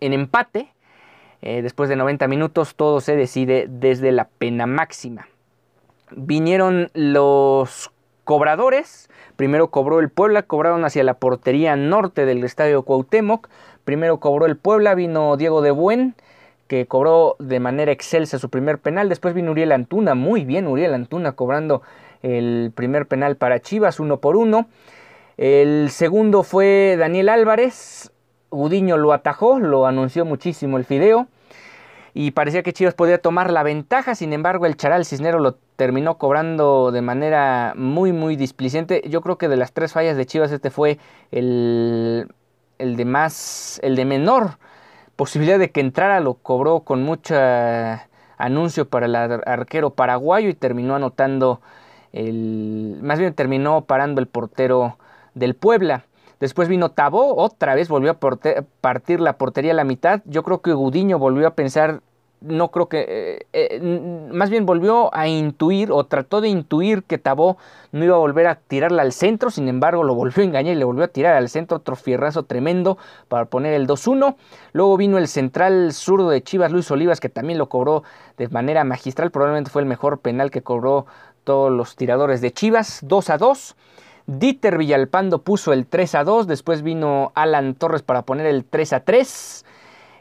en 0.00 0.12
empate, 0.12 0.68
eh, 1.48 1.62
después 1.62 1.88
de 1.88 1.94
90 1.94 2.26
minutos 2.26 2.74
todo 2.74 3.00
se 3.00 3.14
decide 3.14 3.66
desde 3.68 4.10
la 4.10 4.24
pena 4.24 4.66
máxima. 4.66 5.28
Vinieron 6.10 6.90
los 6.92 7.92
cobradores, 8.24 9.08
primero 9.36 9.68
cobró 9.70 10.00
el 10.00 10.10
Puebla, 10.10 10.42
cobraron 10.42 10.84
hacia 10.84 11.04
la 11.04 11.14
portería 11.14 11.76
norte 11.76 12.26
del 12.26 12.42
estadio 12.42 12.82
Cuauhtémoc, 12.82 13.48
primero 13.84 14.18
cobró 14.18 14.46
el 14.46 14.56
Puebla, 14.56 14.96
vino 14.96 15.36
Diego 15.36 15.62
de 15.62 15.70
Buen, 15.70 16.16
que 16.66 16.86
cobró 16.86 17.36
de 17.38 17.60
manera 17.60 17.92
excelsa 17.92 18.40
su 18.40 18.50
primer 18.50 18.80
penal. 18.80 19.08
Después 19.08 19.32
vino 19.32 19.52
Uriel 19.52 19.70
Antuna, 19.70 20.16
muy 20.16 20.44
bien 20.44 20.66
Uriel 20.66 20.94
Antuna 20.94 21.30
cobrando 21.30 21.82
el 22.22 22.72
primer 22.74 23.06
penal 23.06 23.36
para 23.36 23.60
Chivas, 23.60 24.00
uno 24.00 24.16
por 24.16 24.34
uno. 24.34 24.66
El 25.36 25.90
segundo 25.90 26.42
fue 26.42 26.96
Daniel 26.98 27.28
Álvarez. 27.28 28.10
Gudiño 28.50 28.96
lo 28.96 29.12
atajó, 29.12 29.60
lo 29.60 29.86
anunció 29.86 30.24
muchísimo 30.24 30.76
el 30.76 30.84
fideo. 30.84 31.28
Y 32.18 32.30
parecía 32.30 32.62
que 32.62 32.72
Chivas 32.72 32.94
podía 32.94 33.18
tomar 33.18 33.52
la 33.52 33.62
ventaja. 33.62 34.14
Sin 34.14 34.32
embargo, 34.32 34.64
el 34.64 34.78
Charal 34.78 35.04
Cisnero 35.04 35.38
lo 35.38 35.56
terminó 35.76 36.16
cobrando 36.16 36.90
de 36.90 37.02
manera 37.02 37.74
muy, 37.76 38.14
muy 38.14 38.36
displicente. 38.36 39.02
Yo 39.06 39.20
creo 39.20 39.36
que 39.36 39.48
de 39.48 39.56
las 39.58 39.74
tres 39.74 39.92
fallas 39.92 40.16
de 40.16 40.24
Chivas, 40.24 40.50
este 40.50 40.70
fue 40.70 40.98
el, 41.30 42.32
el 42.78 42.96
de 42.96 43.04
más, 43.04 43.78
el 43.82 43.96
de 43.96 44.06
menor 44.06 44.56
posibilidad 45.14 45.58
de 45.58 45.70
que 45.70 45.80
entrara 45.80 46.20
lo 46.20 46.34
cobró 46.34 46.80
con 46.80 47.02
mucho 47.02 47.34
anuncio 48.38 48.88
para 48.88 49.04
el 49.04 49.14
arquero 49.14 49.90
paraguayo 49.90 50.48
y 50.48 50.54
terminó 50.54 50.94
anotando 50.94 51.60
el 52.14 52.98
más 53.02 53.18
bien 53.18 53.34
terminó 53.34 53.82
parando 53.84 54.22
el 54.22 54.26
portero 54.26 54.96
del 55.34 55.54
Puebla. 55.54 56.05
Después 56.40 56.68
vino 56.68 56.90
Tabó, 56.90 57.36
otra 57.36 57.74
vez 57.74 57.88
volvió 57.88 58.12
a 58.12 58.18
partir 58.80 59.20
la 59.20 59.38
portería 59.38 59.72
a 59.72 59.74
la 59.74 59.84
mitad. 59.84 60.20
Yo 60.26 60.42
creo 60.42 60.60
que 60.60 60.72
Gudiño 60.72 61.18
volvió 61.18 61.46
a 61.46 61.54
pensar 61.54 62.02
no 62.40 62.70
creo 62.70 62.88
que, 62.88 63.06
eh, 63.08 63.46
eh, 63.52 64.28
más 64.30 64.50
bien 64.50 64.66
volvió 64.66 65.14
a 65.14 65.26
intuir 65.26 65.90
o 65.90 66.04
trató 66.04 66.40
de 66.40 66.48
intuir 66.48 67.02
que 67.04 67.18
Tabó 67.18 67.56
no 67.92 68.04
iba 68.04 68.14
a 68.14 68.18
volver 68.18 68.46
a 68.46 68.56
tirarla 68.56 69.02
al 69.02 69.12
centro, 69.12 69.50
sin 69.50 69.68
embargo 69.68 70.04
lo 70.04 70.14
volvió 70.14 70.42
a 70.42 70.46
engañar 70.46 70.74
y 70.74 70.78
le 70.78 70.84
volvió 70.84 71.04
a 71.04 71.08
tirar 71.08 71.34
al 71.34 71.48
centro 71.48 71.78
otro 71.78 71.96
fierrazo 71.96 72.44
tremendo 72.44 72.98
para 73.28 73.46
poner 73.46 73.74
el 73.74 73.86
2-1. 73.86 74.36
Luego 74.72 74.96
vino 74.96 75.18
el 75.18 75.28
central 75.28 75.92
zurdo 75.92 76.30
de 76.30 76.42
Chivas, 76.42 76.72
Luis 76.72 76.90
Olivas, 76.90 77.20
que 77.20 77.28
también 77.28 77.58
lo 77.58 77.68
cobró 77.68 78.02
de 78.36 78.48
manera 78.48 78.84
magistral, 78.84 79.30
probablemente 79.30 79.70
fue 79.70 79.82
el 79.82 79.88
mejor 79.88 80.18
penal 80.18 80.50
que 80.50 80.62
cobró 80.62 81.06
todos 81.44 81.70
los 81.70 81.96
tiradores 81.96 82.40
de 82.40 82.52
Chivas, 82.52 83.00
2 83.02 83.30
a 83.30 83.38
2. 83.38 83.76
Dieter 84.26 84.76
Villalpando 84.76 85.42
puso 85.42 85.72
el 85.72 85.86
3 85.86 86.16
a 86.16 86.24
2, 86.24 86.46
después 86.46 86.82
vino 86.82 87.32
Alan 87.34 87.74
Torres 87.74 88.02
para 88.02 88.22
poner 88.22 88.46
el 88.46 88.64
3 88.64 88.92
a 88.94 89.00
3. 89.00 89.64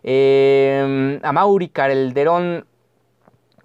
Eh, 0.04 1.20
Amauri 1.24 1.70
Calderón, 1.70 2.66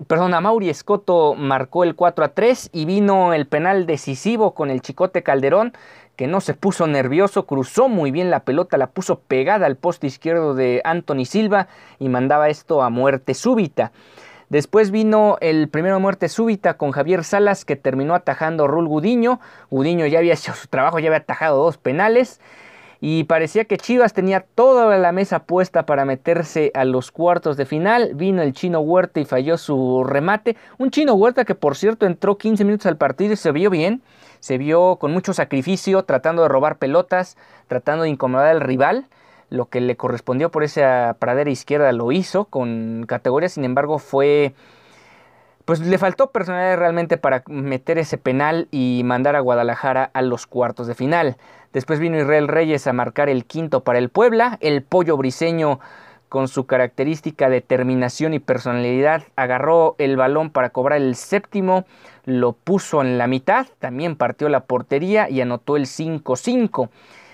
perdón, 0.06 0.32
Amauri 0.32 0.70
Escoto 0.70 1.34
marcó 1.34 1.84
el 1.84 1.94
4 1.94 2.24
a 2.24 2.28
3 2.28 2.70
y 2.72 2.86
vino 2.86 3.34
el 3.34 3.46
penal 3.46 3.84
decisivo 3.84 4.54
con 4.54 4.70
el 4.70 4.80
Chicote 4.80 5.22
Calderón 5.22 5.74
que 6.16 6.26
no 6.26 6.42
se 6.42 6.52
puso 6.52 6.86
nervioso, 6.86 7.46
cruzó 7.46 7.88
muy 7.88 8.10
bien 8.10 8.30
la 8.30 8.40
pelota, 8.40 8.76
la 8.76 8.90
puso 8.90 9.20
pegada 9.20 9.64
al 9.64 9.76
poste 9.76 10.06
izquierdo 10.06 10.54
de 10.54 10.82
Anthony 10.84 11.24
Silva 11.24 11.68
y 11.98 12.10
mandaba 12.10 12.50
esto 12.50 12.82
a 12.82 12.90
muerte 12.90 13.32
súbita. 13.32 13.92
Después 14.50 14.90
vino 14.90 15.38
el 15.40 15.68
primero 15.68 16.00
muerte 16.00 16.28
súbita 16.28 16.74
con 16.74 16.90
Javier 16.90 17.22
Salas 17.22 17.64
que 17.64 17.76
terminó 17.76 18.16
atajando 18.16 18.66
Rul 18.66 18.88
Gudiño. 18.88 19.38
Gudiño 19.70 20.06
ya 20.06 20.18
había 20.18 20.34
hecho 20.34 20.52
su 20.54 20.66
trabajo, 20.66 20.98
ya 20.98 21.06
había 21.06 21.20
atajado 21.20 21.62
dos 21.62 21.78
penales 21.78 22.40
y 23.00 23.22
parecía 23.24 23.64
que 23.64 23.76
Chivas 23.76 24.12
tenía 24.12 24.40
toda 24.40 24.98
la 24.98 25.12
mesa 25.12 25.44
puesta 25.44 25.86
para 25.86 26.04
meterse 26.04 26.72
a 26.74 26.84
los 26.84 27.12
cuartos 27.12 27.56
de 27.56 27.64
final. 27.64 28.10
Vino 28.14 28.42
el 28.42 28.52
chino 28.52 28.80
Huerta 28.80 29.20
y 29.20 29.24
falló 29.24 29.56
su 29.56 30.02
remate. 30.02 30.56
Un 30.78 30.90
chino 30.90 31.14
Huerta 31.14 31.44
que 31.44 31.54
por 31.54 31.76
cierto 31.76 32.04
entró 32.04 32.36
15 32.36 32.64
minutos 32.64 32.86
al 32.86 32.96
partido 32.96 33.34
y 33.34 33.36
se 33.36 33.52
vio 33.52 33.70
bien. 33.70 34.02
Se 34.40 34.58
vio 34.58 34.96
con 34.96 35.12
mucho 35.12 35.32
sacrificio, 35.32 36.02
tratando 36.02 36.42
de 36.42 36.48
robar 36.48 36.78
pelotas, 36.78 37.36
tratando 37.68 38.02
de 38.02 38.10
incomodar 38.10 38.48
al 38.48 38.60
rival. 38.60 39.06
Lo 39.50 39.66
que 39.66 39.80
le 39.80 39.96
correspondió 39.96 40.50
por 40.50 40.64
esa 40.64 41.16
pradera 41.18 41.50
izquierda 41.50 41.92
lo 41.92 42.10
hizo 42.12 42.46
con 42.46 43.04
categoría, 43.06 43.48
sin 43.48 43.64
embargo 43.64 43.98
fue 43.98 44.54
pues 45.64 45.78
le 45.80 45.98
faltó 45.98 46.32
personalidad 46.32 46.78
realmente 46.78 47.16
para 47.16 47.44
meter 47.46 47.98
ese 47.98 48.18
penal 48.18 48.66
y 48.72 49.02
mandar 49.04 49.36
a 49.36 49.40
Guadalajara 49.40 50.10
a 50.14 50.22
los 50.22 50.48
cuartos 50.48 50.88
de 50.88 50.96
final. 50.96 51.36
Después 51.72 52.00
vino 52.00 52.18
Israel 52.18 52.48
Reyes 52.48 52.88
a 52.88 52.92
marcar 52.92 53.28
el 53.28 53.44
quinto 53.44 53.84
para 53.84 54.00
el 54.00 54.08
Puebla. 54.08 54.58
El 54.60 54.82
pollo 54.82 55.16
briseño 55.16 55.78
con 56.28 56.48
su 56.48 56.64
característica 56.66 57.48
determinación 57.48 58.34
y 58.34 58.38
personalidad 58.38 59.24
agarró 59.36 59.96
el 59.98 60.16
balón 60.16 60.50
para 60.50 60.70
cobrar 60.70 61.00
el 61.00 61.14
séptimo, 61.14 61.84
lo 62.24 62.52
puso 62.52 63.02
en 63.02 63.18
la 63.18 63.26
mitad, 63.26 63.66
también 63.78 64.16
partió 64.16 64.48
la 64.48 64.60
portería 64.60 65.28
y 65.28 65.40
anotó 65.40 65.76
el 65.76 65.86
5-5. 65.86 66.88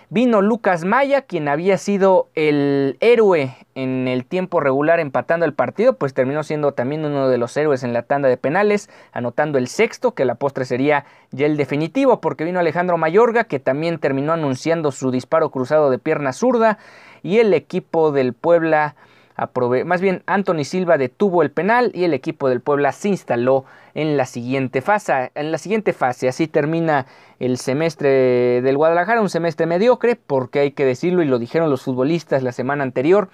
Vino 0.09 0.41
Lucas 0.41 0.85
Maya, 0.85 1.23
quien 1.23 1.49
había 1.49 1.79
sido 1.79 2.29
el 2.37 2.97
héroe 3.01 3.57
en 3.75 4.07
el 4.07 4.25
tiempo 4.25 4.61
regular 4.61 5.01
empatando 5.01 5.45
el 5.45 5.53
partido, 5.53 5.95
pues 5.95 6.15
terminó 6.15 6.45
siendo 6.45 6.73
también 6.73 7.05
uno 7.05 7.29
de 7.29 7.39
los 7.39 7.57
héroes 7.57 7.83
en 7.83 7.93
la 7.93 8.03
tanda 8.03 8.29
de 8.29 8.37
penales, 8.37 8.89
anotando 9.11 9.59
el 9.59 9.67
sexto, 9.67 10.15
que 10.15 10.25
la 10.25 10.37
postre 10.37 10.65
sería 10.65 11.07
ya 11.33 11.47
el 11.47 11.57
definitivo, 11.57 12.21
porque 12.21 12.45
vino 12.45 12.61
Alejandro 12.61 12.97
Mayorga, 12.99 13.45
que 13.45 13.59
también 13.59 13.99
terminó 13.99 14.33
anunciando 14.33 14.93
su 14.93 15.11
disparo 15.11 15.51
cruzado 15.51 15.91
de 15.91 15.99
pierna 15.99 16.33
zurda, 16.33 16.79
y 17.25 17.39
el 17.39 17.53
equipo 17.53 18.13
del 18.13 18.33
Puebla 18.33 18.95
más 19.85 20.01
bien 20.01 20.23
Anthony 20.27 20.65
Silva 20.65 20.99
detuvo 20.99 21.43
el 21.43 21.51
penal 21.51 21.91
y 21.95 22.05
el 22.05 22.15
equipo 22.15 22.49
del 22.49 22.61
Puebla 22.61 22.93
se 22.93 23.09
instaló 23.09 23.65
en 23.95 24.17
la 24.17 24.27
siguiente 24.27 24.81
fase. 24.81 25.31
En 25.35 25.53
la 25.53 25.59
siguiente 25.59 25.93
fase, 25.93 26.29
así 26.29 26.49
termina 26.49 27.07
el 27.39 27.59
semestre 27.59 28.63
del 28.63 28.77
Guadalajara, 28.77 29.21
un 29.21 29.29
semestre 29.29 29.67
mediocre, 29.67 30.17
porque 30.17 30.61
hay 30.61 30.71
que 30.73 30.85
decirlo 30.85 31.23
y 31.23 31.27
lo 31.27 31.39
dijeron 31.39 31.71
los 31.71 31.83
futbolistas 31.83 32.43
la 32.43 32.53
semana 32.53 32.83
anterior 32.83 33.29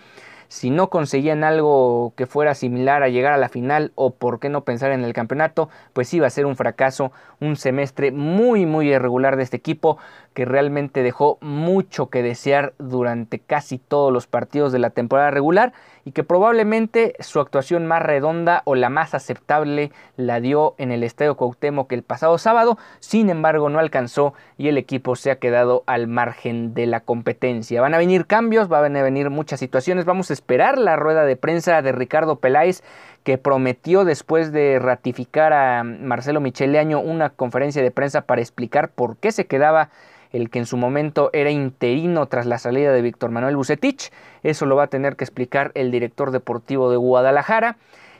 si 0.52 0.68
no 0.68 0.90
conseguían 0.90 1.44
algo 1.44 2.12
que 2.14 2.26
fuera 2.26 2.54
similar 2.54 3.02
a 3.02 3.08
llegar 3.08 3.32
a 3.32 3.38
la 3.38 3.48
final 3.48 3.90
o 3.94 4.10
por 4.10 4.38
qué 4.38 4.50
no 4.50 4.64
pensar 4.64 4.92
en 4.92 5.02
el 5.02 5.14
campeonato, 5.14 5.70
pues 5.94 6.12
iba 6.12 6.26
a 6.26 6.30
ser 6.30 6.44
un 6.44 6.56
fracaso, 6.56 7.10
un 7.40 7.56
semestre 7.56 8.12
muy 8.12 8.66
muy 8.66 8.92
irregular 8.92 9.36
de 9.36 9.44
este 9.44 9.56
equipo 9.56 9.96
que 10.34 10.44
realmente 10.44 11.02
dejó 11.02 11.38
mucho 11.40 12.08
que 12.10 12.22
desear 12.22 12.74
durante 12.78 13.38
casi 13.38 13.78
todos 13.78 14.12
los 14.12 14.26
partidos 14.26 14.72
de 14.72 14.78
la 14.78 14.90
temporada 14.90 15.30
regular 15.30 15.72
y 16.04 16.12
que 16.12 16.24
probablemente 16.24 17.14
su 17.20 17.40
actuación 17.40 17.86
más 17.86 18.02
redonda 18.02 18.62
o 18.64 18.74
la 18.74 18.88
más 18.88 19.14
aceptable 19.14 19.92
la 20.16 20.40
dio 20.40 20.74
en 20.78 20.90
el 20.90 21.04
Estadio 21.04 21.36
Cuauhtémoc 21.36 21.92
el 21.92 22.02
pasado 22.02 22.38
sábado, 22.38 22.78
sin 23.00 23.30
embargo 23.30 23.68
no 23.68 23.78
alcanzó 23.78 24.34
y 24.58 24.68
el 24.68 24.78
equipo 24.78 25.16
se 25.16 25.30
ha 25.30 25.38
quedado 25.38 25.84
al 25.86 26.08
margen 26.08 26.74
de 26.74 26.86
la 26.86 27.00
competencia. 27.00 27.80
Van 27.80 27.94
a 27.94 27.98
venir 27.98 28.26
cambios, 28.26 28.68
van 28.68 28.96
a 28.96 29.02
venir 29.02 29.30
muchas 29.30 29.60
situaciones, 29.60 30.04
vamos 30.04 30.30
a 30.30 30.32
esperar 30.32 30.78
la 30.78 30.96
rueda 30.96 31.24
de 31.24 31.36
prensa 31.36 31.82
de 31.82 31.92
Ricardo 31.92 32.36
Peláez 32.36 32.82
que 33.24 33.38
prometió 33.38 34.04
después 34.04 34.52
de 34.52 34.78
ratificar 34.78 35.52
a 35.52 35.84
Marcelo 35.84 36.40
Michele 36.40 36.78
Año 36.78 37.00
una 37.00 37.30
conferencia 37.30 37.82
de 37.82 37.90
prensa 37.90 38.22
para 38.22 38.40
explicar 38.40 38.90
por 38.90 39.16
qué 39.16 39.32
se 39.32 39.46
quedaba 39.46 39.90
el 40.32 40.50
que 40.50 40.58
en 40.58 40.66
su 40.66 40.76
momento 40.76 41.30
era 41.32 41.50
interino 41.50 42.26
tras 42.26 42.46
la 42.46 42.58
salida 42.58 42.92
de 42.92 43.02
Víctor 43.02 43.30
Manuel 43.30 43.56
Bucetich. 43.56 44.10
Eso 44.42 44.66
lo 44.66 44.76
va 44.76 44.84
a 44.84 44.88
tener 44.88 45.16
que 45.16 45.24
explicar 45.24 45.72
el 45.74 45.90
director 45.90 46.30
deportivo 46.30 46.90
de 46.90 46.96
Guadalajara 46.96 47.76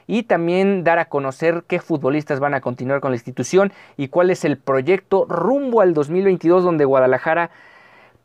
y 0.07 0.25
también 0.25 0.85
dar 0.85 0.99
a 0.99 1.07
conocer 1.07 1.65
qué 1.67 1.81
futbolistas 1.81 2.39
van 2.39 2.55
a 2.55 2.61
continuar 2.61 3.01
con 3.01 3.13
la 3.13 3.17
institución 3.17 3.73
y 3.97 4.09
cuál 4.09 4.31
es 4.31 4.45
el 4.45 4.59
proyecto 4.59 5.25
rumbo 5.29 5.81
al 5.81 5.95
2022 5.95 6.65
donde 6.65 6.85
Guadalajara 6.85 7.51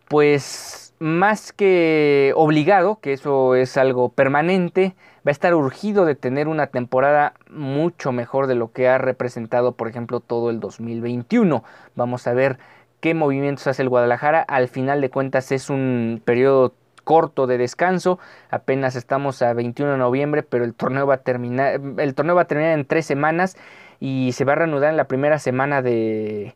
pues 0.07 0.93
más 0.99 1.53
que 1.53 2.33
obligado, 2.35 2.99
que 2.99 3.13
eso 3.13 3.55
es 3.55 3.77
algo 3.77 4.09
permanente, 4.09 4.95
va 5.27 5.31
a 5.31 5.33
estar 5.33 5.53
urgido 5.53 6.05
de 6.05 6.15
tener 6.15 6.47
una 6.47 6.67
temporada 6.67 7.33
mucho 7.51 8.13
mejor 8.13 8.47
de 8.47 8.55
lo 8.55 8.71
que 8.71 8.87
ha 8.87 8.97
representado, 8.97 9.73
por 9.73 9.89
ejemplo, 9.89 10.21
todo 10.21 10.49
el 10.49 10.61
2021. 10.61 11.65
Vamos 11.95 12.27
a 12.27 12.33
ver 12.33 12.57
qué 13.01 13.13
movimientos 13.13 13.67
hace 13.67 13.81
el 13.81 13.89
Guadalajara. 13.89 14.39
Al 14.39 14.69
final 14.69 15.01
de 15.01 15.09
cuentas 15.09 15.51
es 15.51 15.69
un 15.69 16.21
periodo 16.23 16.73
corto 17.03 17.45
de 17.45 17.57
descanso. 17.57 18.19
Apenas 18.51 18.95
estamos 18.95 19.41
a 19.41 19.51
21 19.51 19.91
de 19.91 19.97
noviembre, 19.97 20.43
pero 20.43 20.63
el 20.63 20.73
torneo 20.73 21.05
va 21.05 21.15
a 21.15 21.23
terminar, 21.23 21.81
el 21.97 22.15
torneo 22.15 22.35
va 22.35 22.43
a 22.43 22.47
terminar 22.47 22.79
en 22.79 22.85
tres 22.85 23.05
semanas 23.05 23.57
y 23.99 24.31
se 24.31 24.45
va 24.45 24.53
a 24.53 24.55
reanudar 24.55 24.91
en 24.91 24.97
la 24.97 25.09
primera 25.09 25.39
semana 25.39 25.81
de, 25.81 26.55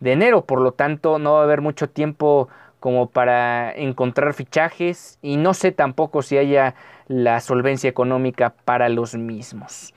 de 0.00 0.12
enero. 0.12 0.44
Por 0.44 0.60
lo 0.60 0.72
tanto, 0.72 1.18
no 1.18 1.32
va 1.34 1.40
a 1.40 1.44
haber 1.44 1.62
mucho 1.62 1.88
tiempo 1.88 2.50
como 2.80 3.08
para 3.08 3.72
encontrar 3.72 4.34
fichajes 4.34 5.18
y 5.22 5.38
no 5.38 5.54
sé 5.54 5.72
tampoco 5.72 6.20
si 6.20 6.36
haya 6.36 6.74
la 7.10 7.40
solvencia 7.40 7.90
económica 7.90 8.54
para 8.64 8.88
los 8.88 9.16
mismos. 9.16 9.92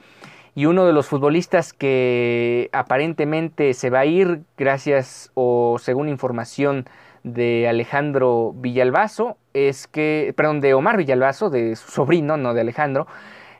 y 0.56 0.66
uno 0.66 0.86
de 0.86 0.94
los 0.94 1.08
futbolistas 1.08 1.74
que 1.74 2.70
aparentemente 2.74 3.74
se 3.74 3.90
va 3.90 4.02
a 4.02 4.06
ir 4.06 4.42
gracias 4.56 5.32
o 5.34 5.78
según 5.80 6.10
información 6.10 6.86
de 7.24 7.68
Alejandro 7.68 8.54
Villalbazo 8.56 9.38
es 9.54 9.88
que, 9.88 10.34
perdón, 10.36 10.60
de 10.62 10.76
Omar 10.76 10.98
Villalbazo, 10.98 11.50
de 11.50 11.76
su 11.76 11.90
sobrino, 11.92 12.38
no 12.38 12.54
de 12.54 12.62
Alejandro, 12.62 13.08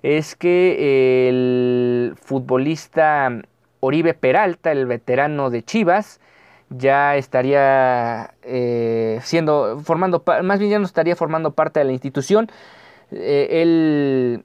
es 0.04 0.36
que 0.36 1.30
el 1.30 2.16
futbolista 2.22 3.32
Oribe 3.80 4.14
Peralta, 4.14 4.72
el 4.72 4.86
veterano 4.86 5.50
de 5.50 5.64
Chivas, 5.64 6.20
ya 6.70 7.16
estaría 7.18 8.34
eh, 8.44 9.20
siendo, 9.24 9.80
formando, 9.80 10.24
más 10.44 10.60
bien 10.60 10.72
ya 10.72 10.80
no 10.80 10.86
estaría 10.86 11.16
formando 11.16 11.52
parte 11.52 11.80
de 11.80 11.86
la 11.86 11.92
institución. 11.92 12.50
Eh, 13.16 13.62
él 13.62 14.44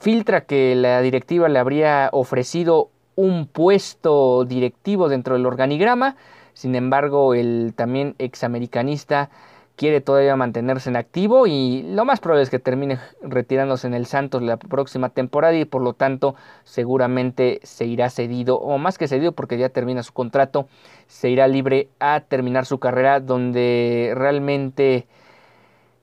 filtra 0.00 0.42
que 0.42 0.74
la 0.74 1.00
directiva 1.00 1.48
le 1.48 1.58
habría 1.58 2.10
ofrecido 2.12 2.90
un 3.16 3.46
puesto 3.46 4.44
directivo 4.44 5.08
dentro 5.08 5.34
del 5.34 5.46
organigrama, 5.46 6.16
sin 6.52 6.74
embargo 6.74 7.34
el 7.34 7.72
también 7.76 8.14
examericanista 8.18 9.30
quiere 9.76 10.00
todavía 10.00 10.36
mantenerse 10.36 10.88
en 10.88 10.96
activo 10.96 11.46
y 11.46 11.82
lo 11.82 12.04
más 12.04 12.20
probable 12.20 12.44
es 12.44 12.50
que 12.50 12.58
termine 12.58 12.98
retirándose 13.22 13.86
en 13.86 13.94
el 13.94 14.06
Santos 14.06 14.42
la 14.42 14.56
próxima 14.56 15.08
temporada 15.08 15.54
y 15.54 15.64
por 15.64 15.82
lo 15.82 15.94
tanto 15.94 16.36
seguramente 16.62 17.60
se 17.64 17.84
irá 17.84 18.08
cedido 18.10 18.56
o 18.56 18.78
más 18.78 18.98
que 18.98 19.08
cedido 19.08 19.32
porque 19.32 19.58
ya 19.58 19.68
termina 19.68 20.02
su 20.02 20.12
contrato, 20.12 20.68
se 21.08 21.30
irá 21.30 21.48
libre 21.48 21.88
a 21.98 22.20
terminar 22.20 22.66
su 22.66 22.78
carrera 22.78 23.20
donde 23.20 24.12
realmente 24.14 25.06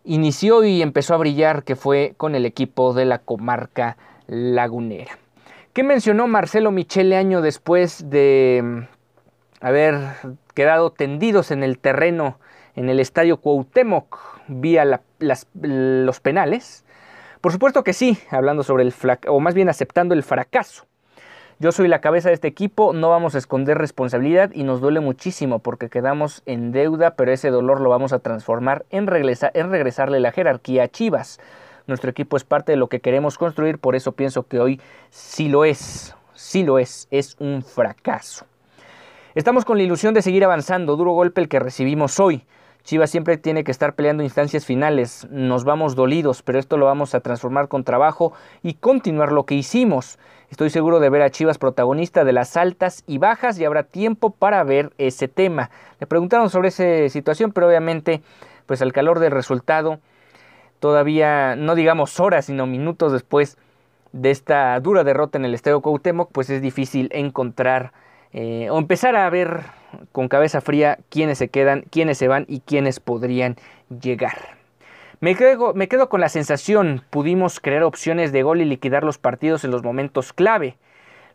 inició 0.03 0.63
y 0.63 0.81
empezó 0.81 1.13
a 1.13 1.17
brillar 1.17 1.63
que 1.63 1.75
fue 1.75 2.13
con 2.17 2.35
el 2.35 2.45
equipo 2.45 2.93
de 2.93 3.05
la 3.05 3.19
comarca 3.19 3.97
lagunera. 4.27 5.17
¿Qué 5.73 5.83
mencionó 5.83 6.27
Marcelo 6.27 6.71
Michele 6.71 7.15
año 7.15 7.41
después 7.41 8.09
de 8.09 8.61
mm, 8.63 9.65
haber 9.65 9.95
quedado 10.53 10.91
tendidos 10.91 11.51
en 11.51 11.63
el 11.63 11.79
terreno 11.79 12.39
en 12.75 12.89
el 12.89 12.99
estadio 12.99 13.37
Cuauhtémoc 13.37 14.17
vía 14.47 15.01
los 15.19 16.19
penales? 16.19 16.85
Por 17.39 17.51
supuesto 17.51 17.83
que 17.83 17.93
sí, 17.93 18.17
hablando 18.29 18.63
sobre 18.63 18.83
el 18.83 18.93
o 19.27 19.39
más 19.39 19.53
bien 19.53 19.69
aceptando 19.69 20.13
el 20.13 20.23
fracaso. 20.23 20.85
Yo 21.61 21.71
soy 21.71 21.87
la 21.87 22.01
cabeza 22.01 22.29
de 22.29 22.33
este 22.33 22.47
equipo, 22.47 22.91
no 22.91 23.11
vamos 23.11 23.35
a 23.35 23.37
esconder 23.37 23.77
responsabilidad 23.77 24.49
y 24.51 24.63
nos 24.63 24.81
duele 24.81 24.99
muchísimo 24.99 25.59
porque 25.59 25.89
quedamos 25.89 26.41
en 26.47 26.71
deuda, 26.71 27.11
pero 27.11 27.31
ese 27.31 27.51
dolor 27.51 27.81
lo 27.81 27.91
vamos 27.91 28.13
a 28.13 28.17
transformar 28.17 28.83
en, 28.89 29.03
en 29.03 29.69
regresarle 29.69 30.19
la 30.19 30.31
jerarquía 30.31 30.85
a 30.85 30.87
Chivas. 30.87 31.39
Nuestro 31.85 32.09
equipo 32.09 32.35
es 32.35 32.45
parte 32.45 32.71
de 32.71 32.77
lo 32.77 32.87
que 32.87 32.99
queremos 32.99 33.37
construir, 33.37 33.77
por 33.77 33.95
eso 33.95 34.13
pienso 34.13 34.47
que 34.47 34.59
hoy 34.59 34.81
sí 35.11 35.49
lo 35.49 35.63
es, 35.63 36.15
sí 36.33 36.63
lo 36.63 36.79
es, 36.79 37.07
es 37.11 37.35
un 37.37 37.61
fracaso. 37.61 38.47
Estamos 39.35 39.63
con 39.63 39.77
la 39.77 39.83
ilusión 39.83 40.15
de 40.15 40.23
seguir 40.23 40.43
avanzando, 40.43 40.95
duro 40.95 41.11
golpe 41.11 41.41
el 41.41 41.47
que 41.47 41.59
recibimos 41.59 42.19
hoy. 42.19 42.43
Chivas 42.83 43.11
siempre 43.11 43.37
tiene 43.37 43.63
que 43.63 43.71
estar 43.71 43.93
peleando 43.93 44.23
instancias 44.23 44.65
finales. 44.65 45.27
Nos 45.29 45.63
vamos 45.63 45.95
dolidos, 45.95 46.41
pero 46.41 46.57
esto 46.57 46.77
lo 46.77 46.87
vamos 46.87 47.13
a 47.13 47.19
transformar 47.19 47.67
con 47.67 47.83
trabajo 47.83 48.33
y 48.63 48.73
continuar 48.73 49.31
lo 49.31 49.45
que 49.45 49.55
hicimos. 49.55 50.17
Estoy 50.49 50.69
seguro 50.69 50.99
de 50.99 51.09
ver 51.09 51.21
a 51.21 51.29
Chivas 51.29 51.57
protagonista 51.57 52.23
de 52.23 52.33
las 52.33 52.57
altas 52.57 53.03
y 53.05 53.19
bajas 53.19 53.59
y 53.59 53.65
habrá 53.65 53.83
tiempo 53.83 54.31
para 54.31 54.63
ver 54.63 54.91
ese 54.97 55.27
tema. 55.27 55.69
Le 55.99 56.07
preguntaron 56.07 56.49
sobre 56.49 56.69
esa 56.69 57.07
situación, 57.09 57.51
pero 57.51 57.67
obviamente, 57.67 58.21
pues 58.65 58.81
al 58.81 58.93
calor 58.93 59.19
del 59.19 59.31
resultado, 59.31 59.99
todavía 60.79 61.55
no 61.55 61.75
digamos 61.75 62.19
horas, 62.19 62.45
sino 62.45 62.65
minutos 62.65 63.13
después 63.13 63.57
de 64.11 64.31
esta 64.31 64.77
dura 64.79 65.03
derrota 65.03 65.37
en 65.37 65.45
el 65.45 65.53
Estadio 65.53 65.81
Cuauhtémoc, 65.81 66.31
pues 66.31 66.49
es 66.49 66.61
difícil 66.61 67.09
encontrar 67.13 67.93
eh, 68.33 68.69
o 68.69 68.77
empezar 68.77 69.15
a 69.15 69.29
ver 69.29 69.61
con 70.11 70.27
cabeza 70.27 70.61
fría 70.61 70.99
quiénes 71.09 71.37
se 71.37 71.49
quedan, 71.49 71.83
quiénes 71.89 72.17
se 72.17 72.27
van 72.27 72.45
y 72.47 72.61
quiénes 72.61 72.99
podrían 72.99 73.57
llegar. 73.89 74.57
Me 75.19 75.35
quedo, 75.35 75.73
me 75.73 75.87
quedo 75.87 76.09
con 76.09 76.21
la 76.21 76.29
sensación, 76.29 77.03
pudimos 77.09 77.59
crear 77.59 77.83
opciones 77.83 78.31
de 78.31 78.43
gol 78.43 78.61
y 78.61 78.65
liquidar 78.65 79.03
los 79.03 79.17
partidos 79.17 79.63
en 79.63 79.71
los 79.71 79.83
momentos 79.83 80.33
clave. 80.33 80.77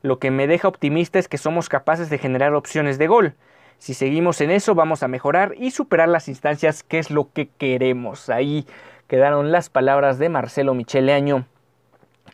Lo 0.03 0.19
que 0.19 0.31
me 0.31 0.47
deja 0.47 0.69
optimista 0.69 1.19
es 1.19 1.29
que 1.29 1.39
somos 1.39 1.69
capaces 1.69 2.11
de 2.11 2.19
generar 2.19 2.55
opciones 2.55 2.99
de 2.99 3.07
gol. 3.07 3.35
Si 3.79 3.95
seguimos 3.95 4.41
en 4.41 4.51
eso 4.51 4.75
vamos 4.75 5.03
a 5.03 5.09
mejorar 5.09 5.55
y 5.57 5.71
superar 5.71 6.09
las 6.09 6.29
instancias 6.29 6.83
que 6.83 6.99
es 6.99 7.11
lo 7.11 7.31
que 7.33 7.49
queremos. 7.49 8.31
Ahí 8.31 8.67
quedaron 9.07 9.53
las 9.53 9.69
palabras 9.71 10.19
de 10.19 10.31
Marcelo 10.31 10.75
Micheleaño 10.75 11.47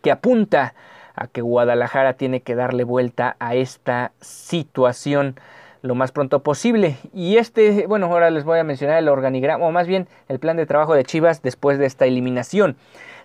que 0.02 0.10
apunta 0.10 0.74
a 1.14 1.26
que 1.26 1.40
Guadalajara 1.40 2.14
tiene 2.14 2.40
que 2.40 2.54
darle 2.54 2.84
vuelta 2.84 3.36
a 3.38 3.54
esta 3.54 4.12
situación 4.20 5.36
lo 5.82 5.94
más 5.94 6.12
pronto 6.12 6.42
posible. 6.42 6.96
Y 7.12 7.36
este, 7.36 7.86
bueno, 7.86 8.06
ahora 8.06 8.30
les 8.30 8.44
voy 8.44 8.58
a 8.58 8.64
mencionar 8.64 8.98
el 8.98 9.08
organigrama, 9.08 9.66
o 9.66 9.70
más 9.70 9.86
bien 9.86 10.08
el 10.28 10.38
plan 10.38 10.56
de 10.56 10.66
trabajo 10.66 10.94
de 10.94 11.04
Chivas 11.04 11.42
después 11.42 11.78
de 11.78 11.86
esta 11.86 12.06
eliminación. 12.06 12.76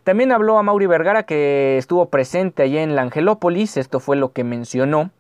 También 0.04 0.32
habló 0.32 0.58
a 0.58 0.64
Mauri 0.64 0.86
Vergara 0.86 1.24
que 1.24 1.78
estuvo 1.78 2.10
presente 2.10 2.64
allí 2.64 2.78
en 2.78 2.96
la 2.96 3.02
Angelópolis, 3.04 3.78
esto 3.78 4.00
fue 4.00 4.16
lo 4.16 4.32
que 4.32 4.44
mencionó. 4.44 5.12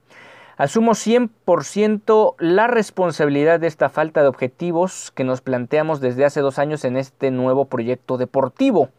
Asumo 0.57 0.93
100% 0.93 2.35
la 2.39 2.65
responsabilidad 2.65 3.59
de 3.59 3.67
esta 3.67 3.89
falta 3.89 4.23
de 4.23 4.27
objetivos 4.27 5.11
que 5.11 5.23
nos 5.23 5.41
planteamos 5.41 6.01
desde 6.01 6.25
hace 6.25 6.41
dos 6.41 6.57
años 6.57 6.83
en 6.83 6.97
este 6.97 7.29
nuevo 7.29 7.65
proyecto 7.65 8.17
deportivo. 8.17 8.89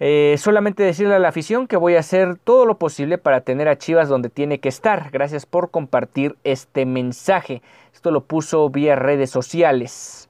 Eh, 0.00 0.34
solamente 0.38 0.82
decirle 0.82 1.14
a 1.14 1.20
la 1.20 1.28
afición 1.28 1.68
que 1.68 1.76
voy 1.76 1.94
a 1.94 2.00
hacer 2.00 2.36
todo 2.36 2.66
lo 2.66 2.78
posible 2.78 3.16
para 3.16 3.42
tener 3.42 3.68
a 3.68 3.78
Chivas 3.78 4.08
donde 4.08 4.28
tiene 4.28 4.58
que 4.58 4.68
estar. 4.68 5.10
Gracias 5.12 5.46
por 5.46 5.70
compartir 5.70 6.36
este 6.42 6.84
mensaje. 6.84 7.62
Esto 7.92 8.10
lo 8.10 8.24
puso 8.24 8.68
vía 8.70 8.96
redes 8.96 9.30
sociales. 9.30 10.28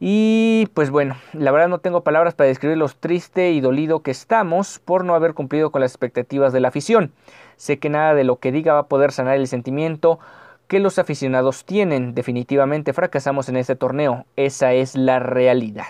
Y 0.00 0.68
pues 0.74 0.90
bueno, 0.90 1.16
la 1.32 1.50
verdad 1.50 1.68
no 1.68 1.78
tengo 1.78 2.02
palabras 2.04 2.34
para 2.34 2.48
describir 2.48 2.76
lo 2.76 2.88
triste 2.88 3.50
y 3.50 3.60
dolido 3.60 4.00
que 4.00 4.12
estamos 4.12 4.78
por 4.78 5.04
no 5.04 5.14
haber 5.14 5.34
cumplido 5.34 5.70
con 5.70 5.80
las 5.80 5.90
expectativas 5.90 6.52
de 6.52 6.60
la 6.60 6.68
afición. 6.68 7.12
Sé 7.56 7.78
que 7.78 7.88
nada 7.88 8.14
de 8.14 8.22
lo 8.22 8.36
que 8.36 8.52
diga 8.52 8.74
va 8.74 8.80
a 8.80 8.86
poder 8.86 9.10
sanar 9.10 9.36
el 9.36 9.48
sentimiento 9.48 10.20
que 10.68 10.78
los 10.78 10.98
aficionados 11.00 11.64
tienen. 11.64 12.14
Definitivamente 12.14 12.92
fracasamos 12.92 13.48
en 13.48 13.56
este 13.56 13.74
torneo. 13.74 14.26
Esa 14.36 14.72
es 14.74 14.94
la 14.94 15.18
realidad. 15.18 15.86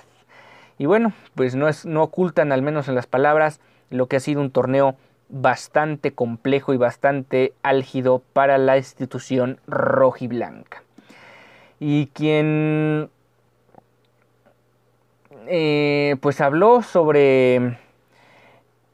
Y 0.79 0.87
bueno, 0.87 1.13
pues 1.35 1.55
no, 1.57 1.69
es, 1.69 1.85
no 1.85 2.03
ocultan, 2.03 2.53
al 2.53 2.63
menos 2.63 2.89
en 2.89 2.95
las 2.95 3.07
palabras, 3.07 3.61
lo 3.91 4.07
que 4.07 4.17
ha 4.17 4.21
sido 4.21 4.41
un 4.41 4.51
torneo 4.51 4.97
bastante 5.29 6.13
complejo 6.13 6.73
y 6.73 6.77
bastante 6.77 7.53
álgido 7.63 8.23
para 8.33 8.59
la 8.59 8.79
institución 8.79 9.61
rojiblanca. 9.67 10.83
Y 11.81 12.07
quien 12.09 13.11
eh, 15.47 16.17
pues 16.21 16.41
habló 16.41 16.83
sobre 16.83 17.79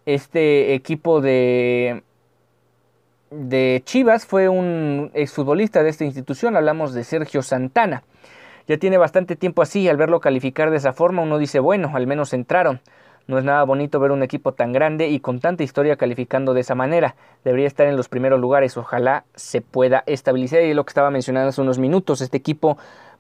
este 0.07 0.75
equipo 0.75 1.21
de, 1.21 2.03
de 3.31 3.83
Chivas 3.85 4.27
fue 4.27 4.49
un 4.49 5.11
exfutbolista 5.15 5.83
de 5.83 5.91
esta 5.91 6.05
institución, 6.05 6.57
hablamos 6.57 6.95
de 6.95 7.05
Sergio 7.05 7.43
Santana. 7.43 8.03
Ya 8.67 8.79
tiene 8.79 8.97
bastante 8.99 9.37
tiempo 9.37 9.63
así, 9.63 9.89
al 9.89 9.97
verlo 9.97 10.21
calificar 10.21 10.71
de 10.71 10.79
esa 10.79 10.93
forma 10.93 11.23
uno 11.23 11.39
dice, 11.39 11.61
bueno, 11.61 11.93
al 11.95 12.07
menos 12.07 12.33
entraron. 12.33 12.81
No 13.27 13.39
es 13.39 13.45
nada 13.45 13.65
bonito 13.65 14.01
ver 14.01 14.11
un 14.11 14.23
equipo 14.23 14.53
tan 14.53 14.73
grande 14.73 15.09
y 15.09 15.21
con 15.21 15.41
tanta 15.41 15.63
historia 15.63 15.97
calificando 15.97 16.53
de 16.53 16.61
esa 16.61 16.75
manera. 16.75 17.17
Debería 17.43 17.67
estar 17.67 17.87
en 17.87 17.97
los 17.97 18.09
primeros 18.09 18.39
lugares. 18.39 18.77
Ojalá 18.77 19.25
se 19.35 19.63
pueda 19.63 20.03
estabilizar. 20.07 20.63
Y 20.63 20.75
lo 20.75 20.85
que 20.85 20.91
estaba 20.91 21.11
mencionando 21.11 21.49
hace 21.49 21.63
unos 21.63 21.79
minutos. 21.79 22.21
Este 22.21 22.37
equipo 22.37 22.77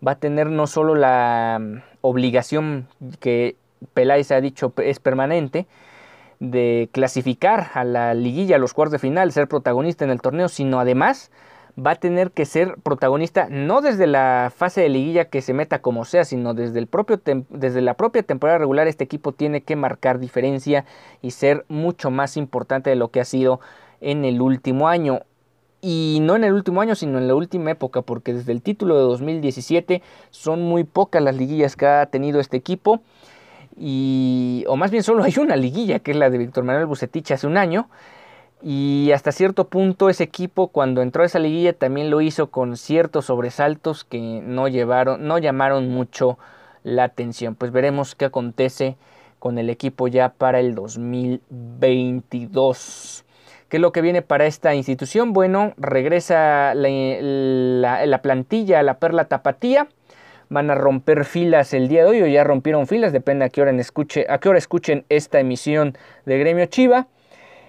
va 0.06 0.12
a 0.12 0.16
tener 0.16 0.50
no 0.50 0.66
solo 0.66 0.94
la 0.94 1.58
mm, 1.58 1.76
obligación 2.02 2.86
que 3.18 3.56
Peláez 3.94 4.30
ha 4.30 4.42
dicho 4.42 4.74
es 4.76 5.00
permanente 5.00 5.66
de 6.38 6.90
clasificar 6.92 7.70
a 7.72 7.84
la 7.84 8.12
liguilla, 8.12 8.56
a 8.56 8.58
los 8.58 8.74
cuartos 8.74 8.92
de 8.92 8.98
final, 8.98 9.32
ser 9.32 9.48
protagonista 9.48 10.04
en 10.04 10.10
el 10.10 10.20
torneo, 10.20 10.48
sino 10.48 10.80
además 10.80 11.30
va 11.78 11.92
a 11.92 11.96
tener 11.96 12.30
que 12.30 12.44
ser 12.44 12.76
protagonista 12.82 13.48
no 13.50 13.80
desde 13.80 14.06
la 14.06 14.52
fase 14.54 14.80
de 14.80 14.88
liguilla 14.88 15.26
que 15.26 15.42
se 15.42 15.54
meta 15.54 15.80
como 15.80 16.04
sea, 16.04 16.24
sino 16.24 16.54
desde, 16.54 16.78
el 16.78 16.86
propio 16.86 17.20
desde 17.50 17.80
la 17.80 17.94
propia 17.94 18.22
temporada 18.22 18.58
regular 18.58 18.86
este 18.86 19.04
equipo 19.04 19.32
tiene 19.32 19.62
que 19.62 19.74
marcar 19.76 20.18
diferencia 20.18 20.84
y 21.20 21.32
ser 21.32 21.64
mucho 21.68 22.10
más 22.10 22.36
importante 22.36 22.90
de 22.90 22.96
lo 22.96 23.08
que 23.08 23.20
ha 23.20 23.24
sido 23.24 23.60
en 24.00 24.24
el 24.24 24.40
último 24.40 24.88
año. 24.88 25.20
Y 25.80 26.20
no 26.22 26.34
en 26.36 26.44
el 26.44 26.54
último 26.54 26.80
año, 26.80 26.94
sino 26.94 27.18
en 27.18 27.28
la 27.28 27.34
última 27.34 27.70
época, 27.70 28.00
porque 28.00 28.32
desde 28.32 28.52
el 28.52 28.62
título 28.62 28.96
de 28.96 29.02
2017 29.02 30.00
son 30.30 30.62
muy 30.62 30.84
pocas 30.84 31.22
las 31.22 31.36
liguillas 31.36 31.76
que 31.76 31.86
ha 31.86 32.06
tenido 32.06 32.40
este 32.40 32.56
equipo. 32.56 33.02
Y, 33.76 34.64
o 34.66 34.76
más 34.76 34.90
bien 34.90 35.02
solo 35.02 35.24
hay 35.24 35.34
una 35.38 35.56
liguilla, 35.56 35.98
que 35.98 36.12
es 36.12 36.16
la 36.16 36.30
de 36.30 36.38
Víctor 36.38 36.64
Manuel 36.64 36.86
Bucetich 36.86 37.32
hace 37.32 37.46
un 37.46 37.58
año. 37.58 37.90
Y 38.62 39.10
hasta 39.12 39.32
cierto 39.32 39.68
punto 39.68 40.08
ese 40.08 40.24
equipo 40.24 40.68
cuando 40.68 41.02
entró 41.02 41.22
a 41.22 41.26
esa 41.26 41.38
liguilla 41.38 41.74
también 41.74 42.08
lo 42.10 42.22
hizo 42.22 42.50
con 42.50 42.76
ciertos 42.76 43.26
sobresaltos 43.26 44.04
que 44.04 44.40
no 44.42 44.68
llevaron, 44.68 45.26
no 45.26 45.38
llamaron 45.38 45.90
mucho 45.90 46.38
la 46.82 47.04
atención. 47.04 47.54
Pues 47.54 47.70
veremos 47.72 48.14
qué 48.14 48.24
acontece 48.26 48.96
con 49.38 49.58
el 49.58 49.68
equipo 49.68 50.08
ya 50.08 50.30
para 50.30 50.60
el 50.60 50.74
2022. 50.74 53.26
¿Qué 53.68 53.76
es 53.76 53.80
lo 53.80 53.92
que 53.92 54.00
viene 54.00 54.22
para 54.22 54.46
esta 54.46 54.74
institución? 54.74 55.34
Bueno, 55.34 55.74
regresa 55.76 56.74
la, 56.74 58.06
la 58.06 58.22
plantilla 58.22 58.80
a 58.80 58.82
la 58.82 58.98
Perla 58.98 59.26
Tapatía 59.26 59.88
van 60.48 60.70
a 60.70 60.74
romper 60.74 61.24
filas 61.24 61.74
el 61.74 61.88
día 61.88 62.04
de 62.04 62.10
hoy 62.10 62.22
o 62.22 62.26
ya 62.26 62.44
rompieron 62.44 62.86
filas, 62.86 63.12
depende 63.12 63.44
a 63.44 63.48
qué 63.48 63.62
hora, 63.62 63.70
escuche, 63.72 64.26
a 64.28 64.38
qué 64.38 64.48
hora 64.48 64.58
escuchen 64.58 65.04
esta 65.08 65.40
emisión 65.40 65.96
de 66.26 66.38
Gremio 66.38 66.66
Chiva. 66.66 67.08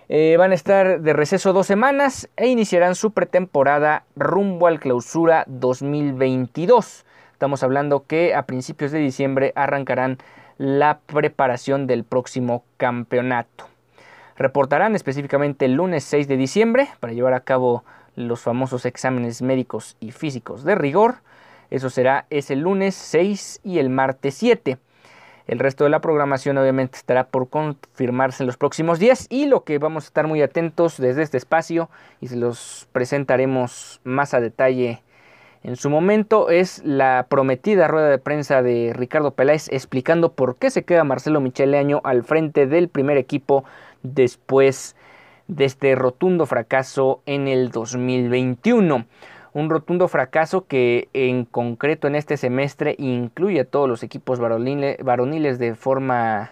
Eh, 0.07 0.35
van 0.37 0.51
a 0.51 0.55
estar 0.55 1.01
de 1.01 1.13
receso 1.13 1.51
dos 1.51 1.65
semanas 1.65 2.29
e 2.35 2.47
iniciarán 2.47 2.93
su 2.93 3.11
pretemporada 3.11 4.03
rumbo 4.15 4.67
al 4.67 4.79
clausura 4.79 5.45
2022. 5.47 7.05
Estamos 7.33 7.63
hablando 7.63 8.05
que 8.05 8.35
a 8.35 8.43
principios 8.43 8.91
de 8.91 8.99
diciembre 8.99 9.51
arrancarán 9.55 10.19
la 10.59 10.99
preparación 11.07 11.87
del 11.87 12.03
próximo 12.03 12.63
campeonato. 12.77 13.65
Reportarán 14.37 14.95
específicamente 14.95 15.65
el 15.65 15.73
lunes 15.73 16.03
6 16.03 16.27
de 16.27 16.37
diciembre 16.37 16.87
para 16.99 17.13
llevar 17.13 17.33
a 17.33 17.39
cabo 17.39 17.83
los 18.15 18.41
famosos 18.41 18.85
exámenes 18.85 19.41
médicos 19.41 19.97
y 19.99 20.11
físicos 20.11 20.63
de 20.63 20.75
rigor. 20.75 21.15
Eso 21.71 21.89
será 21.89 22.27
ese 22.29 22.55
lunes 22.55 22.93
6 22.93 23.61
y 23.63 23.79
el 23.79 23.89
martes 23.89 24.35
7. 24.35 24.77
El 25.47 25.59
resto 25.59 25.83
de 25.83 25.89
la 25.89 26.01
programación 26.01 26.57
obviamente 26.57 26.97
estará 26.97 27.27
por 27.27 27.49
confirmarse 27.49 28.43
en 28.43 28.47
los 28.47 28.57
próximos 28.57 28.99
días. 28.99 29.27
Y 29.29 29.45
lo 29.45 29.63
que 29.63 29.77
vamos 29.77 30.05
a 30.05 30.07
estar 30.07 30.27
muy 30.27 30.41
atentos 30.41 30.97
desde 30.97 31.21
este 31.21 31.37
espacio 31.37 31.89
y 32.19 32.27
se 32.27 32.35
los 32.35 32.87
presentaremos 32.91 34.01
más 34.03 34.33
a 34.33 34.39
detalle 34.39 35.01
en 35.65 35.77
su 35.77 35.89
momento 35.89 36.51
es 36.51 36.83
la 36.85 37.25
prometida 37.27 37.87
rueda 37.87 38.07
de 38.09 38.19
prensa 38.19 38.61
de 38.61 38.93
Ricardo 38.95 39.31
Peláez 39.31 39.67
explicando 39.71 40.31
por 40.31 40.57
qué 40.57 40.69
se 40.69 40.83
queda 40.83 41.03
Marcelo 41.03 41.41
Michele 41.41 41.79
Año 41.79 42.01
al 42.03 42.23
frente 42.23 42.67
del 42.67 42.87
primer 42.87 43.17
equipo 43.17 43.63
después 44.03 44.95
de 45.47 45.65
este 45.65 45.95
rotundo 45.95 46.45
fracaso 46.45 47.23
en 47.25 47.47
el 47.47 47.71
2021 47.71 49.07
un 49.55 49.69
rotundo 49.69 50.09
fracaso 50.09 50.67
que 50.67 51.07
en 51.13 51.45
concreto 51.45 52.07
en 52.07 52.15
este 52.15 52.35
semestre 52.35 52.93
incluye 52.99 53.61
a 53.61 53.65
todos 53.65 53.87
los 53.87 54.03
equipos 54.03 54.37
varoniles 54.37 55.59
de 55.59 55.75
forma 55.75 56.51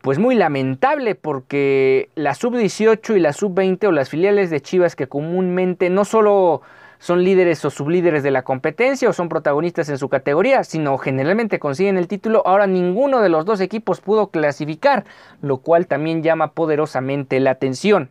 pues 0.00 0.18
muy 0.18 0.36
lamentable 0.36 1.14
porque 1.14 2.08
la 2.14 2.34
sub-18 2.34 3.16
y 3.16 3.20
la 3.20 3.34
sub-20 3.34 3.88
o 3.88 3.92
las 3.92 4.08
filiales 4.08 4.48
de 4.48 4.62
Chivas 4.62 4.96
que 4.96 5.06
comúnmente 5.06 5.90
no 5.90 6.06
solo 6.06 6.62
son 6.98 7.22
líderes 7.22 7.62
o 7.66 7.68
sublíderes 7.68 8.22
de 8.22 8.30
la 8.30 8.40
competencia 8.40 9.10
o 9.10 9.12
son 9.12 9.28
protagonistas 9.28 9.90
en 9.90 9.98
su 9.98 10.08
categoría, 10.08 10.64
sino 10.64 10.96
generalmente 10.96 11.58
consiguen 11.58 11.98
el 11.98 12.08
título. 12.08 12.42
Ahora 12.46 12.66
ninguno 12.66 13.20
de 13.20 13.28
los 13.28 13.44
dos 13.44 13.60
equipos 13.60 14.00
pudo 14.00 14.28
clasificar, 14.28 15.04
lo 15.42 15.58
cual 15.58 15.86
también 15.86 16.22
llama 16.22 16.52
poderosamente 16.52 17.38
la 17.38 17.50
atención. 17.50 18.08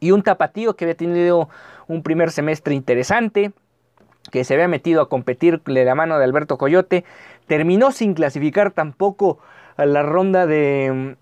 Y 0.00 0.12
un 0.12 0.22
tapatío 0.22 0.74
que 0.74 0.86
había 0.86 0.96
tenido 0.96 1.50
un 1.88 2.02
primer 2.02 2.30
semestre 2.30 2.74
interesante, 2.74 3.52
que 4.30 4.44
se 4.44 4.54
había 4.54 4.68
metido 4.68 5.02
a 5.02 5.08
competir 5.08 5.60
de 5.62 5.84
la 5.84 5.94
mano 5.94 6.18
de 6.18 6.24
Alberto 6.24 6.58
Coyote, 6.58 7.04
terminó 7.46 7.92
sin 7.92 8.14
clasificar 8.14 8.70
tampoco 8.70 9.38
a 9.76 9.86
la 9.86 10.02
ronda 10.02 10.46
de, 10.46 11.16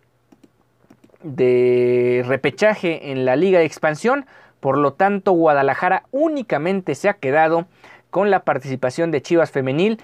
de 1.23 2.25
repechaje 2.27 3.11
en 3.11 3.25
la 3.25 3.37
liga 3.37 3.59
de 3.59 3.65
expansión, 3.65 4.27
por 4.61 4.79
lo 4.79 4.93
tanto 4.93 5.33
Guadalajara 5.33 6.05
únicamente 6.13 6.95
se 6.95 7.09
ha 7.09 7.15
quedado 7.15 7.67
con 8.11 8.31
la 8.31 8.45
participación 8.45 9.11
de 9.11 9.23
Chivas 9.23 9.51
Femenil 9.51 10.01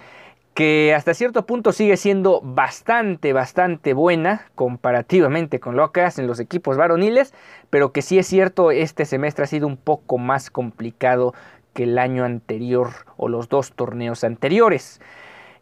que 0.59 0.93
hasta 0.93 1.15
cierto 1.15 1.47
punto 1.47 1.71
sigue 1.71 1.97
siendo 1.97 2.41
bastante, 2.43 3.33
bastante 3.33 3.95
buena 3.95 4.51
comparativamente 4.57 5.61
con 5.61 5.77
lo 5.77 5.93
que 5.93 6.01
hacen 6.01 6.27
los 6.27 6.41
equipos 6.41 6.77
varoniles, 6.77 7.33
pero 7.71 7.93
que 7.93 8.03
sí 8.03 8.19
es 8.19 8.27
cierto, 8.27 8.73
este 8.73 9.05
semestre 9.05 9.45
ha 9.45 9.47
sido 9.47 9.69
un 9.69 9.77
poco 9.77 10.19
más 10.19 10.51
complicado 10.51 11.33
que 11.75 11.85
el 11.85 11.97
año 11.97 12.25
anterior 12.25 12.89
o 13.17 13.29
los 13.29 13.49
dos 13.49 13.71
torneos 13.71 14.25
anteriores. 14.25 15.01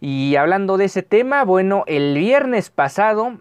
Y 0.01 0.37
hablando 0.37 0.79
de 0.79 0.87
ese 0.87 1.03
tema, 1.03 1.45
bueno, 1.45 1.85
el 1.87 2.17
viernes 2.17 2.71
pasado, 2.71 3.37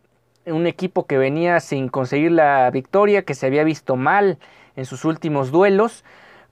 un 0.46 0.68
equipo 0.68 1.06
que 1.06 1.18
venía 1.18 1.62
sin 1.62 1.88
conseguir 1.88 2.34
la 2.34 2.70
victoria, 2.70 3.22
que 3.22 3.34
se 3.34 3.46
había 3.46 3.64
visto 3.64 3.96
mal 3.96 4.40
en 4.76 4.84
sus 4.84 5.06
últimos 5.06 5.52
duelos, 5.52 6.04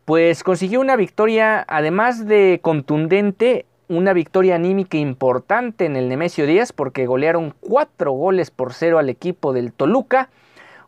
pues 0.05 0.45
consiguió 0.45 0.79
una 0.79 0.95
victoria 0.95 1.65
además 1.67 2.25
de 2.25 2.61
contundente 2.63 3.65
una 3.87 4.13
victoria 4.13 4.55
anímica 4.55 4.97
importante 4.97 5.85
en 5.85 5.95
el 5.95 6.09
Nemesio 6.09 6.45
Díaz 6.45 6.73
porque 6.73 7.05
golearon 7.05 7.53
cuatro 7.59 8.11
goles 8.11 8.51
por 8.51 8.73
cero 8.73 8.99
al 8.99 9.09
equipo 9.09 9.53
del 9.53 9.73
Toluca. 9.73 10.29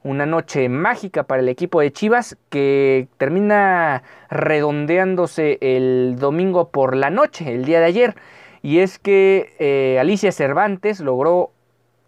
Una 0.04 0.26
noche 0.26 0.70
mágica 0.70 1.24
para 1.24 1.42
el 1.42 1.50
equipo 1.50 1.82
de 1.82 1.92
Chivas 1.92 2.38
que 2.50 3.08
termina 3.18 4.04
redondeándose 4.30 5.58
el 5.62 6.18
domingo 6.20 6.70
por 6.70 6.96
la 6.96 7.10
noche, 7.10 7.54
el 7.54 7.66
día 7.66 7.80
de 7.80 7.86
ayer. 7.86 8.16
Y 8.62 8.80
es 8.80 9.00
que 9.00 9.56
eh, 9.60 9.98
Alicia 10.00 10.32
Cervantes 10.32 11.00
logró 11.00 11.52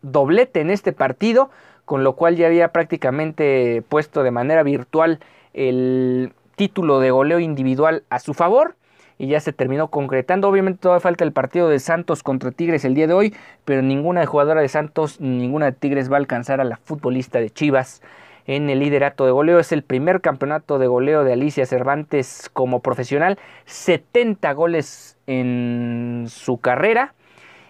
doblete 0.03 0.61
en 0.61 0.69
este 0.69 0.93
partido, 0.93 1.49
con 1.85 2.03
lo 2.03 2.15
cual 2.15 2.35
ya 2.35 2.47
había 2.47 2.71
prácticamente 2.71 3.83
puesto 3.89 4.21
de 4.21 4.31
manera 4.31 4.61
virtual 4.61 5.19
el 5.53 6.33
título 6.55 6.99
de 6.99 7.11
goleo 7.11 7.39
individual 7.39 8.03
a 8.09 8.19
su 8.19 8.33
favor 8.33 8.75
y 9.17 9.27
ya 9.27 9.39
se 9.39 9.53
terminó 9.53 9.89
concretando. 9.89 10.47
Obviamente 10.47 10.79
todavía 10.81 11.01
falta 11.01 11.23
el 11.23 11.31
partido 11.31 11.69
de 11.69 11.79
Santos 11.79 12.23
contra 12.23 12.51
Tigres 12.51 12.85
el 12.85 12.95
día 12.95 13.07
de 13.07 13.13
hoy, 13.13 13.35
pero 13.65 13.81
ninguna 13.81 14.25
jugadora 14.25 14.61
de 14.61 14.67
Santos, 14.67 15.19
ninguna 15.19 15.67
de 15.67 15.71
Tigres 15.73 16.11
va 16.11 16.15
a 16.15 16.19
alcanzar 16.19 16.61
a 16.61 16.63
la 16.63 16.77
futbolista 16.77 17.39
de 17.39 17.49
Chivas 17.49 18.01
en 18.45 18.69
el 18.69 18.79
liderato 18.79 19.25
de 19.25 19.31
goleo. 19.31 19.59
Es 19.59 19.71
el 19.71 19.83
primer 19.83 20.21
campeonato 20.21 20.79
de 20.79 20.87
goleo 20.87 21.23
de 21.23 21.33
Alicia 21.33 21.65
Cervantes 21.65 22.49
como 22.53 22.81
profesional. 22.81 23.37
70 23.65 24.53
goles 24.53 25.17
en 25.27 26.25
su 26.29 26.57
carrera 26.59 27.13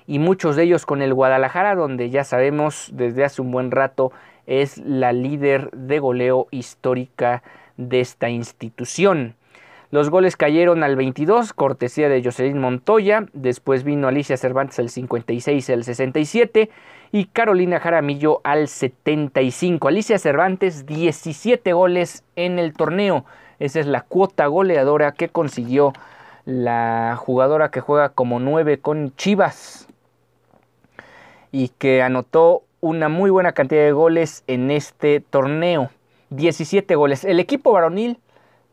y 0.05 0.19
muchos 0.19 0.55
de 0.55 0.63
ellos 0.63 0.85
con 0.85 1.01
el 1.01 1.13
Guadalajara, 1.13 1.75
donde 1.75 2.09
ya 2.09 2.23
sabemos 2.23 2.91
desde 2.93 3.25
hace 3.25 3.41
un 3.41 3.51
buen 3.51 3.71
rato 3.71 4.11
es 4.47 4.77
la 4.77 5.11
líder 5.11 5.69
de 5.71 5.99
goleo 5.99 6.47
histórica 6.51 7.43
de 7.75 7.99
esta 7.99 8.29
institución. 8.29 9.35
Los 9.89 10.09
goles 10.09 10.35
cayeron 10.35 10.83
al 10.83 10.97
22, 10.97 11.53
cortesía 11.53 12.09
de 12.09 12.21
Jocelyn 12.21 12.59
Montoya. 12.59 13.25
Después 13.31 13.85
vino 13.85 14.09
Alicia 14.09 14.35
Cervantes 14.35 14.79
al 14.79 14.89
56 14.89 15.69
y 15.69 15.71
al 15.71 15.83
67. 15.85 16.69
Y 17.13 17.25
Carolina 17.27 17.79
Jaramillo 17.79 18.41
al 18.43 18.67
75. 18.67 19.87
Alicia 19.87 20.19
Cervantes, 20.19 20.85
17 20.85 21.71
goles 21.71 22.25
en 22.35 22.59
el 22.59 22.73
torneo. 22.73 23.23
Esa 23.59 23.79
es 23.79 23.87
la 23.87 24.01
cuota 24.01 24.47
goleadora 24.47 25.13
que 25.13 25.29
consiguió 25.29 25.93
la 26.43 27.15
jugadora 27.17 27.71
que 27.71 27.79
juega 27.79 28.09
como 28.09 28.41
9 28.41 28.79
con 28.79 29.15
Chivas. 29.15 29.87
Y 31.53 31.69
que 31.69 32.01
anotó 32.01 32.63
una 32.81 33.07
muy 33.07 33.29
buena 33.29 33.53
cantidad 33.53 33.83
de 33.83 33.93
goles 33.93 34.43
en 34.47 34.69
este 34.69 35.21
torneo. 35.21 35.91
17 36.29 36.93
goles. 36.95 37.23
El 37.23 37.39
equipo 37.39 37.71
varonil 37.71 38.19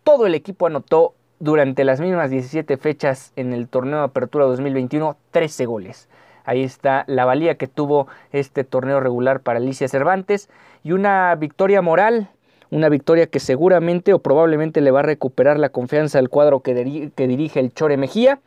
todo 0.04 0.26
el 0.26 0.34
equipo 0.34 0.66
anotó 0.66 1.14
durante 1.40 1.84
las 1.84 2.00
mismas 2.00 2.30
17 2.30 2.76
fechas 2.76 3.32
en 3.36 3.52
el 3.52 3.68
torneo 3.68 3.98
de 3.98 4.04
apertura 4.04 4.44
2021 4.44 5.16
13 5.30 5.66
goles. 5.66 6.08
Ahí 6.44 6.62
está 6.62 7.04
la 7.08 7.24
valía 7.24 7.56
que 7.56 7.66
tuvo 7.66 8.06
este 8.30 8.64
torneo 8.64 9.00
regular 9.00 9.40
para 9.40 9.58
Alicia 9.58 9.88
Cervantes 9.88 10.50
y 10.82 10.92
una 10.92 11.34
victoria 11.34 11.80
moral, 11.80 12.28
una 12.70 12.90
victoria 12.90 13.26
que 13.26 13.40
seguramente 13.40 14.12
o 14.12 14.18
probablemente 14.18 14.82
le 14.82 14.90
va 14.90 15.00
a 15.00 15.04
recuperar 15.04 15.58
la 15.58 15.70
confianza 15.70 16.18
al 16.18 16.28
cuadro 16.28 16.60
que, 16.60 16.74
dirige 16.74 17.60
el 17.60 17.72
Chore 17.72 17.96
Mejía 17.96 18.40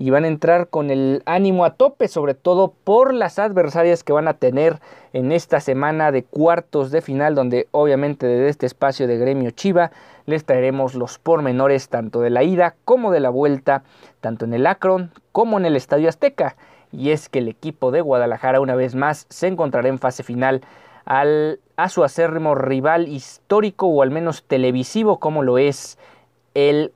y 0.00 0.08
van 0.08 0.24
a 0.24 0.28
entrar 0.28 0.68
con 0.68 0.90
el 0.90 1.22
ánimo 1.26 1.66
a 1.66 1.74
tope, 1.74 2.08
sobre 2.08 2.32
todo 2.32 2.72
por 2.84 3.12
las 3.12 3.38
adversarias 3.38 4.02
que 4.02 4.14
van 4.14 4.28
a 4.28 4.34
tener 4.38 4.80
en 5.12 5.30
esta 5.30 5.60
semana 5.60 6.10
de 6.10 6.24
cuartos 6.24 6.90
de 6.90 7.02
final, 7.02 7.34
donde 7.34 7.68
obviamente 7.70 8.26
desde 8.26 8.48
este 8.48 8.64
espacio 8.64 9.06
de 9.06 9.18
Gremio 9.18 9.50
Chiva 9.50 9.90
les 10.24 10.46
traeremos 10.46 10.94
los 10.94 11.18
pormenores 11.18 11.90
tanto 11.90 12.22
de 12.22 12.30
la 12.30 12.42
ida 12.42 12.76
como 12.86 13.12
de 13.12 13.20
la 13.20 13.28
vuelta, 13.28 13.82
tanto 14.22 14.46
en 14.46 14.54
el 14.54 14.66
Akron 14.66 15.12
como 15.32 15.58
en 15.58 15.66
el 15.66 15.76
Estadio 15.76 16.08
Azteca. 16.08 16.56
Y 16.90 17.10
es 17.10 17.28
que 17.28 17.40
el 17.40 17.48
equipo 17.48 17.90
de 17.90 18.00
Guadalajara 18.00 18.62
una 18.62 18.76
vez 18.76 18.94
más 18.94 19.26
se 19.28 19.48
encontrará 19.48 19.90
en 19.90 19.98
fase 19.98 20.22
final 20.22 20.62
al, 21.04 21.60
a 21.76 21.90
su 21.90 22.04
acérrimo 22.04 22.54
rival 22.54 23.06
histórico 23.06 23.86
o 23.86 24.00
al 24.00 24.10
menos 24.10 24.44
televisivo 24.44 25.20
como 25.20 25.42
lo 25.42 25.58
es 25.58 25.98
el, 26.54 26.94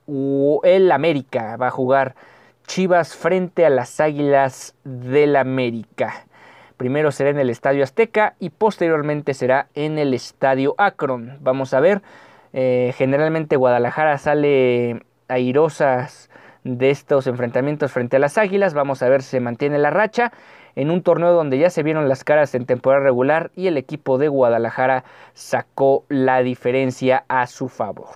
el 0.63 0.91
América. 0.91 1.59
Va 1.59 1.67
a 1.67 1.71
jugar 1.71 2.15
Chivas 2.67 3.15
frente 3.15 3.67
a 3.67 3.71
las 3.71 4.01
Águilas 4.01 4.75
del 4.85 5.37
América. 5.37 6.27
Primero 6.77 7.13
será 7.13 7.31
en 7.31 7.39
el 7.39 7.51
Estadio 7.51 7.85
Azteca 7.85 8.35
y 8.41 8.51
posteriormente 8.51 9.35
será 9.35 9.69
en 9.75 9.99
el 9.99 10.13
Estadio 10.13 10.75
Akron. 10.77 11.39
Vamos 11.41 11.73
a 11.73 11.81
ver, 11.81 12.03
eh, 12.53 12.93
generalmente 12.97 13.57
Guadalajara 13.57 14.19
sale 14.19 15.03
airosas 15.29 16.31
de 16.65 16.91
estos 16.91 17.27
enfrentamientos 17.27 17.93
frente 17.93 18.17
a 18.17 18.21
las 18.21 18.39
Águilas. 18.39 18.75
Vamos 18.75 19.03
a 19.03 19.09
ver 19.09 19.23
si 19.23 19.31
se 19.31 19.41
mantiene 19.41 19.79
la 19.79 19.91
racha. 19.91 20.33
en 20.77 20.91
un 20.91 21.03
torneo 21.03 21.33
donde 21.33 21.57
ya 21.57 21.71
se 21.71 21.85
vieron 21.85 22.09
las 22.09 22.25
caras 22.25 22.53
en 22.57 22.67
temporada 22.67 23.05
regular 23.05 23.53
y 23.55 23.69
el 23.69 23.77
equipo 23.77 24.19
de 24.19 24.27
Guadalajara 24.27 25.05
sacó 25.33 26.05
la 26.09 26.43
diferencia 26.43 27.25
a 27.29 27.47
su 27.47 27.69
favor. 27.69 28.09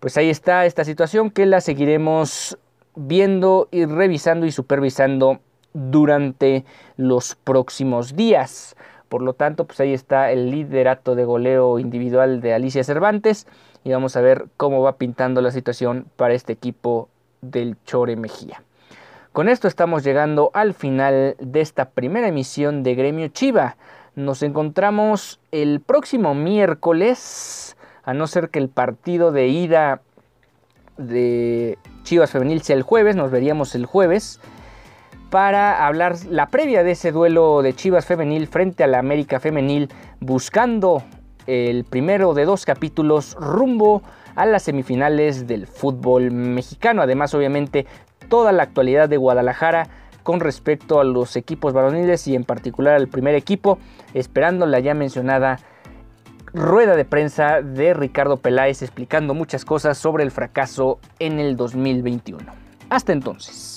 Pues 0.00 0.16
ahí 0.16 0.30
está 0.30 0.64
esta 0.64 0.84
situación 0.84 1.30
que 1.30 1.44
la 1.44 1.60
seguiremos 1.60 2.58
viendo 2.96 3.68
y 3.70 3.84
revisando 3.84 4.46
y 4.46 4.50
supervisando 4.50 5.38
durante 5.72 6.64
los 6.96 7.34
próximos 7.36 8.16
días. 8.16 8.76
Por 9.08 9.22
lo 9.22 9.34
tanto, 9.34 9.66
pues 9.66 9.78
ahí 9.78 9.92
está 9.92 10.32
el 10.32 10.50
liderato 10.50 11.14
de 11.14 11.24
goleo 11.24 11.78
individual 11.78 12.40
de 12.40 12.54
Alicia 12.54 12.82
Cervantes 12.82 13.46
y 13.84 13.92
vamos 13.92 14.16
a 14.16 14.20
ver 14.20 14.46
cómo 14.56 14.82
va 14.82 14.96
pintando 14.96 15.40
la 15.40 15.52
situación 15.52 16.06
para 16.16 16.34
este 16.34 16.52
equipo 16.52 17.08
del 17.40 17.76
Chore 17.84 18.16
Mejía. 18.16 18.62
Con 19.32 19.48
esto 19.48 19.68
estamos 19.68 20.02
llegando 20.02 20.50
al 20.54 20.72
final 20.72 21.36
de 21.38 21.60
esta 21.60 21.90
primera 21.90 22.26
emisión 22.26 22.82
de 22.82 22.94
Gremio 22.94 23.28
Chiva. 23.28 23.76
Nos 24.14 24.42
encontramos 24.42 25.40
el 25.52 25.80
próximo 25.80 26.34
miércoles, 26.34 27.76
a 28.02 28.14
no 28.14 28.26
ser 28.26 28.48
que 28.48 28.58
el 28.58 28.70
partido 28.70 29.30
de 29.32 29.48
ida 29.48 30.00
de 30.96 31.78
Chivas 32.06 32.30
Femenil 32.30 32.62
sea 32.62 32.76
el 32.76 32.84
jueves, 32.84 33.16
nos 33.16 33.32
veríamos 33.32 33.74
el 33.74 33.84
jueves 33.84 34.38
para 35.28 35.84
hablar 35.88 36.14
la 36.30 36.46
previa 36.46 36.84
de 36.84 36.92
ese 36.92 37.10
duelo 37.10 37.62
de 37.62 37.74
Chivas 37.74 38.06
Femenil 38.06 38.46
frente 38.46 38.84
a 38.84 38.86
la 38.86 39.00
América 39.00 39.40
Femenil, 39.40 39.88
buscando 40.20 41.02
el 41.48 41.82
primero 41.82 42.32
de 42.32 42.44
dos 42.44 42.64
capítulos 42.64 43.34
rumbo 43.40 44.02
a 44.36 44.46
las 44.46 44.62
semifinales 44.62 45.48
del 45.48 45.66
fútbol 45.66 46.30
mexicano. 46.30 47.02
Además, 47.02 47.34
obviamente, 47.34 47.86
toda 48.28 48.52
la 48.52 48.62
actualidad 48.62 49.08
de 49.08 49.16
Guadalajara 49.16 49.88
con 50.22 50.38
respecto 50.38 51.00
a 51.00 51.04
los 51.04 51.34
equipos 51.34 51.72
varoniles 51.72 52.28
y 52.28 52.36
en 52.36 52.44
particular 52.44 52.94
al 52.94 53.08
primer 53.08 53.34
equipo, 53.34 53.80
esperando 54.14 54.64
la 54.64 54.78
ya 54.78 54.94
mencionada 54.94 55.58
rueda 56.56 56.96
de 56.96 57.04
prensa 57.04 57.60
de 57.60 57.92
Ricardo 57.92 58.38
Peláez 58.38 58.80
explicando 58.80 59.34
muchas 59.34 59.64
cosas 59.64 59.98
sobre 59.98 60.24
el 60.24 60.30
fracaso 60.30 60.98
en 61.18 61.38
el 61.38 61.54
2021. 61.56 62.44
Hasta 62.88 63.12
entonces. 63.12 63.75